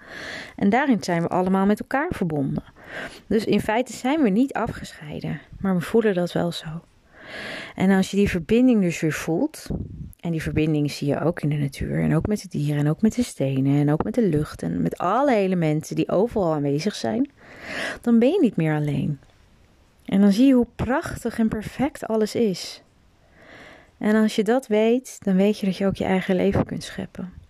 En 0.55 0.69
daarin 0.69 1.03
zijn 1.03 1.21
we 1.21 1.27
allemaal 1.27 1.65
met 1.65 1.79
elkaar 1.79 2.09
verbonden. 2.09 2.63
Dus 3.27 3.45
in 3.45 3.61
feite 3.61 3.93
zijn 3.93 4.21
we 4.21 4.29
niet 4.29 4.53
afgescheiden, 4.53 5.39
maar 5.59 5.75
we 5.75 5.81
voelen 5.81 6.13
dat 6.13 6.31
wel 6.31 6.51
zo. 6.51 6.81
En 7.75 7.91
als 7.91 8.11
je 8.11 8.17
die 8.17 8.29
verbinding 8.29 8.81
dus 8.81 9.01
weer 9.01 9.13
voelt, 9.13 9.67
en 10.19 10.31
die 10.31 10.41
verbinding 10.41 10.91
zie 10.91 11.07
je 11.07 11.19
ook 11.19 11.41
in 11.41 11.49
de 11.49 11.55
natuur, 11.55 12.01
en 12.01 12.15
ook 12.15 12.27
met 12.27 12.41
de 12.41 12.47
dieren, 12.47 12.79
en 12.79 12.89
ook 12.89 13.01
met 13.01 13.15
de 13.15 13.23
stenen, 13.23 13.79
en 13.79 13.91
ook 13.91 14.03
met 14.03 14.13
de 14.13 14.27
lucht, 14.27 14.63
en 14.63 14.81
met 14.81 14.97
alle 14.97 15.35
elementen 15.35 15.95
die 15.95 16.09
overal 16.09 16.53
aanwezig 16.53 16.95
zijn, 16.95 17.29
dan 18.01 18.19
ben 18.19 18.29
je 18.29 18.39
niet 18.41 18.55
meer 18.55 18.75
alleen. 18.75 19.19
En 20.05 20.21
dan 20.21 20.31
zie 20.31 20.45
je 20.45 20.53
hoe 20.53 20.67
prachtig 20.75 21.39
en 21.39 21.47
perfect 21.47 22.07
alles 22.07 22.35
is. 22.35 22.83
En 23.97 24.15
als 24.15 24.35
je 24.35 24.43
dat 24.43 24.67
weet, 24.67 25.17
dan 25.19 25.35
weet 25.35 25.59
je 25.59 25.65
dat 25.65 25.77
je 25.77 25.85
ook 25.85 25.95
je 25.95 26.03
eigen 26.03 26.35
leven 26.35 26.65
kunt 26.65 26.83
scheppen. 26.83 27.40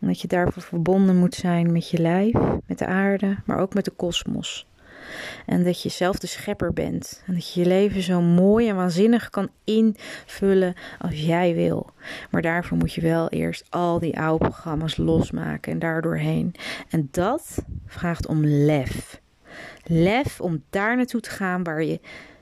En 0.00 0.06
dat 0.06 0.20
je 0.20 0.28
daarvoor 0.28 0.62
verbonden 0.62 1.16
moet 1.16 1.34
zijn 1.34 1.72
met 1.72 1.90
je 1.90 1.98
lijf, 1.98 2.34
met 2.66 2.78
de 2.78 2.86
aarde, 2.86 3.36
maar 3.44 3.58
ook 3.58 3.74
met 3.74 3.84
de 3.84 3.90
kosmos. 3.90 4.66
En 5.46 5.64
dat 5.64 5.82
je 5.82 5.88
zelf 5.88 6.18
de 6.18 6.26
schepper 6.26 6.72
bent. 6.72 7.22
En 7.26 7.34
dat 7.34 7.52
je 7.52 7.60
je 7.60 7.66
leven 7.66 8.02
zo 8.02 8.20
mooi 8.20 8.68
en 8.68 8.76
waanzinnig 8.76 9.30
kan 9.30 9.48
invullen 9.64 10.74
als 10.98 11.20
jij 11.20 11.54
wil. 11.54 11.90
Maar 12.30 12.42
daarvoor 12.42 12.76
moet 12.76 12.92
je 12.92 13.00
wel 13.00 13.28
eerst 13.28 13.66
al 13.70 13.98
die 13.98 14.18
oude 14.20 14.44
programma's 14.44 14.96
losmaken 14.96 15.72
en 15.72 15.78
daardoorheen. 15.78 16.54
En 16.88 17.08
dat 17.10 17.64
vraagt 17.86 18.26
om 18.26 18.44
lef. 18.44 19.20
Lef 19.84 20.40
om 20.40 20.62
daar 20.70 20.96
naartoe 20.96 21.20
te 21.20 21.30
gaan 21.30 21.62
waar 21.62 21.82
je 21.82 22.00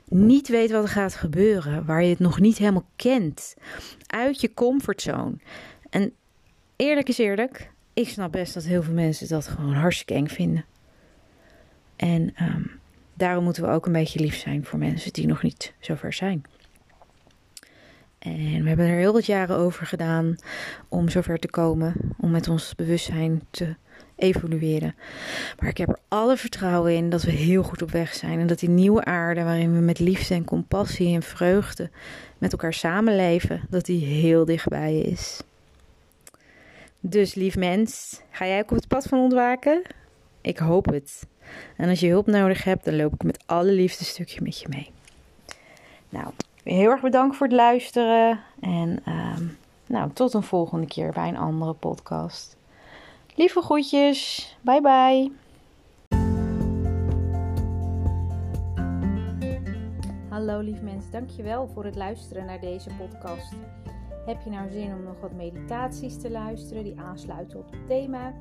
niet 0.09 0.49
weet 0.49 0.71
wat 0.71 0.83
er 0.83 0.88
gaat 0.88 1.14
gebeuren, 1.14 1.85
waar 1.85 2.03
je 2.03 2.11
het 2.11 2.19
nog 2.19 2.40
niet 2.40 2.59
helemaal 2.59 2.88
kent. 2.97 3.57
Uit 4.07 4.40
je 4.40 4.55
comfortzone. 4.55 5.35
En 5.90 6.12
eerlijk 6.77 7.09
is 7.09 7.19
eerlijk, 7.19 7.71
ik 7.93 8.09
snap 8.09 8.33
best 8.33 8.55
dat 8.55 8.65
heel 8.65 8.83
veel 8.83 8.95
mensen 8.95 9.29
dat 9.29 9.49
gewoon 9.49 9.73
hartstikke 9.73 10.15
eng 10.15 10.29
vinden. 10.29 10.65
En 11.97 12.33
ehm, 12.35 12.62
daarom 13.15 13.45
moeten 13.45 13.62
we 13.62 13.69
ook 13.69 13.87
een 13.87 13.93
beetje 13.93 14.21
lief 14.21 14.37
zijn 14.37 14.65
voor 14.65 14.79
mensen 14.79 15.12
die 15.12 15.27
nog 15.27 15.43
niet 15.43 15.75
zover 15.81 16.12
zijn. 16.12 16.45
En 18.19 18.62
we 18.62 18.69
hebben 18.69 18.87
er 18.87 18.99
heel 18.99 19.12
wat 19.12 19.27
jaren 19.27 19.57
over 19.57 19.87
gedaan 19.87 20.37
om 20.89 21.09
zover 21.09 21.39
te 21.39 21.51
komen, 21.51 21.95
om 22.17 22.31
met 22.31 22.49
ons 22.49 22.75
bewustzijn 22.75 23.43
te 23.51 23.75
evolueren. 24.17 24.95
Maar 25.59 25.69
ik 25.69 25.77
heb 25.77 25.89
er 25.89 25.99
alle 26.09 26.37
vertrouwen 26.37 26.95
in 26.95 27.11
dat 27.11 27.23
we 27.23 27.31
heel 27.31 27.62
goed 27.62 27.83
op 27.83 27.91
weg 27.91 28.15
zijn 28.15 28.39
en 28.39 28.47
dat 28.47 28.59
die 28.59 28.69
nieuwe 28.69 29.05
aarde, 29.05 29.43
waarin 29.43 29.75
we 29.75 29.81
met 29.81 29.99
liefde 29.99 30.35
en 30.35 30.45
compassie 30.45 31.15
en 31.15 31.23
vreugde 31.23 31.91
met 32.39 32.53
elkaar 32.53 32.75
samenleven, 32.75 33.61
dat 33.71 33.85
die 33.85 34.05
heel 34.05 34.45
dichtbij 34.45 34.99
is. 34.99 35.41
Dus 37.09 37.35
lief 37.35 37.57
mens, 37.57 38.21
ga 38.31 38.47
jij 38.47 38.59
ook 38.59 38.71
op 38.71 38.77
het 38.77 38.88
pad 38.88 39.07
van 39.07 39.19
ontwaken? 39.19 39.83
Ik 40.40 40.59
hoop 40.59 40.87
het. 40.87 41.27
En 41.77 41.88
als 41.88 42.01
je 42.01 42.09
hulp 42.09 42.27
nodig 42.27 42.64
hebt, 42.64 42.85
dan 42.85 42.97
loop 42.97 43.14
ik 43.14 43.23
met 43.23 43.42
alle 43.47 43.73
liefde 43.73 43.99
een 43.99 44.05
stukje 44.05 44.40
met 44.42 44.61
je 44.61 44.66
mee. 44.71 44.90
Nou, 46.09 46.27
heel 46.62 46.90
erg 46.90 47.01
bedankt 47.01 47.37
voor 47.37 47.47
het 47.47 47.57
luisteren. 47.57 48.40
En 48.61 48.99
uh, 49.09 49.37
nou, 49.87 50.12
tot 50.12 50.35
een 50.35 50.42
volgende 50.42 50.87
keer 50.87 51.12
bij 51.12 51.29
een 51.29 51.37
andere 51.37 51.73
podcast. 51.73 52.57
Lieve 53.35 53.61
groetjes. 53.61 54.57
Bye 54.61 54.81
bye. 54.81 55.31
Hallo 60.29 60.61
lief 60.61 60.81
mensen, 60.81 61.12
dankjewel 61.12 61.69
voor 61.75 61.85
het 61.85 61.97
luisteren 61.97 62.45
naar 62.45 62.61
deze 62.61 62.90
podcast. 62.99 63.53
Heb 64.27 64.43
je 64.43 64.51
nou 64.51 64.71
zin 64.71 64.93
om 64.93 65.03
nog 65.03 65.21
wat 65.21 65.33
meditaties 65.33 66.19
te 66.21 66.31
luisteren 66.31 66.85
die 66.85 67.01
aansluiten 67.01 67.59
op 67.59 67.71
het 67.71 67.87
thema? 67.87 68.35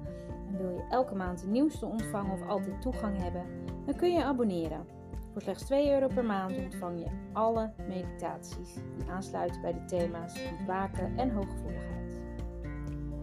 En 0.48 0.58
wil 0.58 0.70
je 0.70 0.88
elke 0.90 1.16
maand 1.16 1.42
de 1.42 1.48
nieuwste 1.48 1.86
ontvangen 1.86 2.32
of 2.32 2.48
altijd 2.48 2.82
toegang 2.82 3.18
hebben? 3.18 3.46
Dan 3.86 3.96
kun 3.96 4.14
je 4.14 4.24
abonneren. 4.24 4.86
Voor 5.32 5.42
slechts 5.42 5.66
2 5.66 5.92
euro 5.92 6.08
per 6.08 6.26
maand 6.26 6.58
ontvang 6.58 7.00
je 7.00 7.10
alle 7.34 7.72
meditaties 7.88 8.74
die 8.74 9.10
aansluiten 9.10 9.62
bij 9.62 9.74
de 9.74 9.86
thema's 9.86 10.40
ontwaken 10.60 11.18
en 11.18 11.32
hooggevoeligheid. 11.32 12.22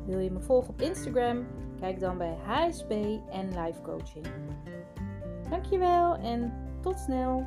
Wil 0.07 0.19
je 0.19 0.31
me 0.31 0.41
volgen 0.41 0.71
op 0.71 0.81
Instagram? 0.81 1.47
Kijk 1.81 2.01
dan 2.01 2.19
bij 2.19 2.37
HSP 2.45 2.91
en 3.31 3.49
Life 3.49 3.83
Coaching. 3.83 4.27
Dankjewel 5.51 6.17
en 6.17 6.53
tot 6.81 6.99
snel! 6.99 7.47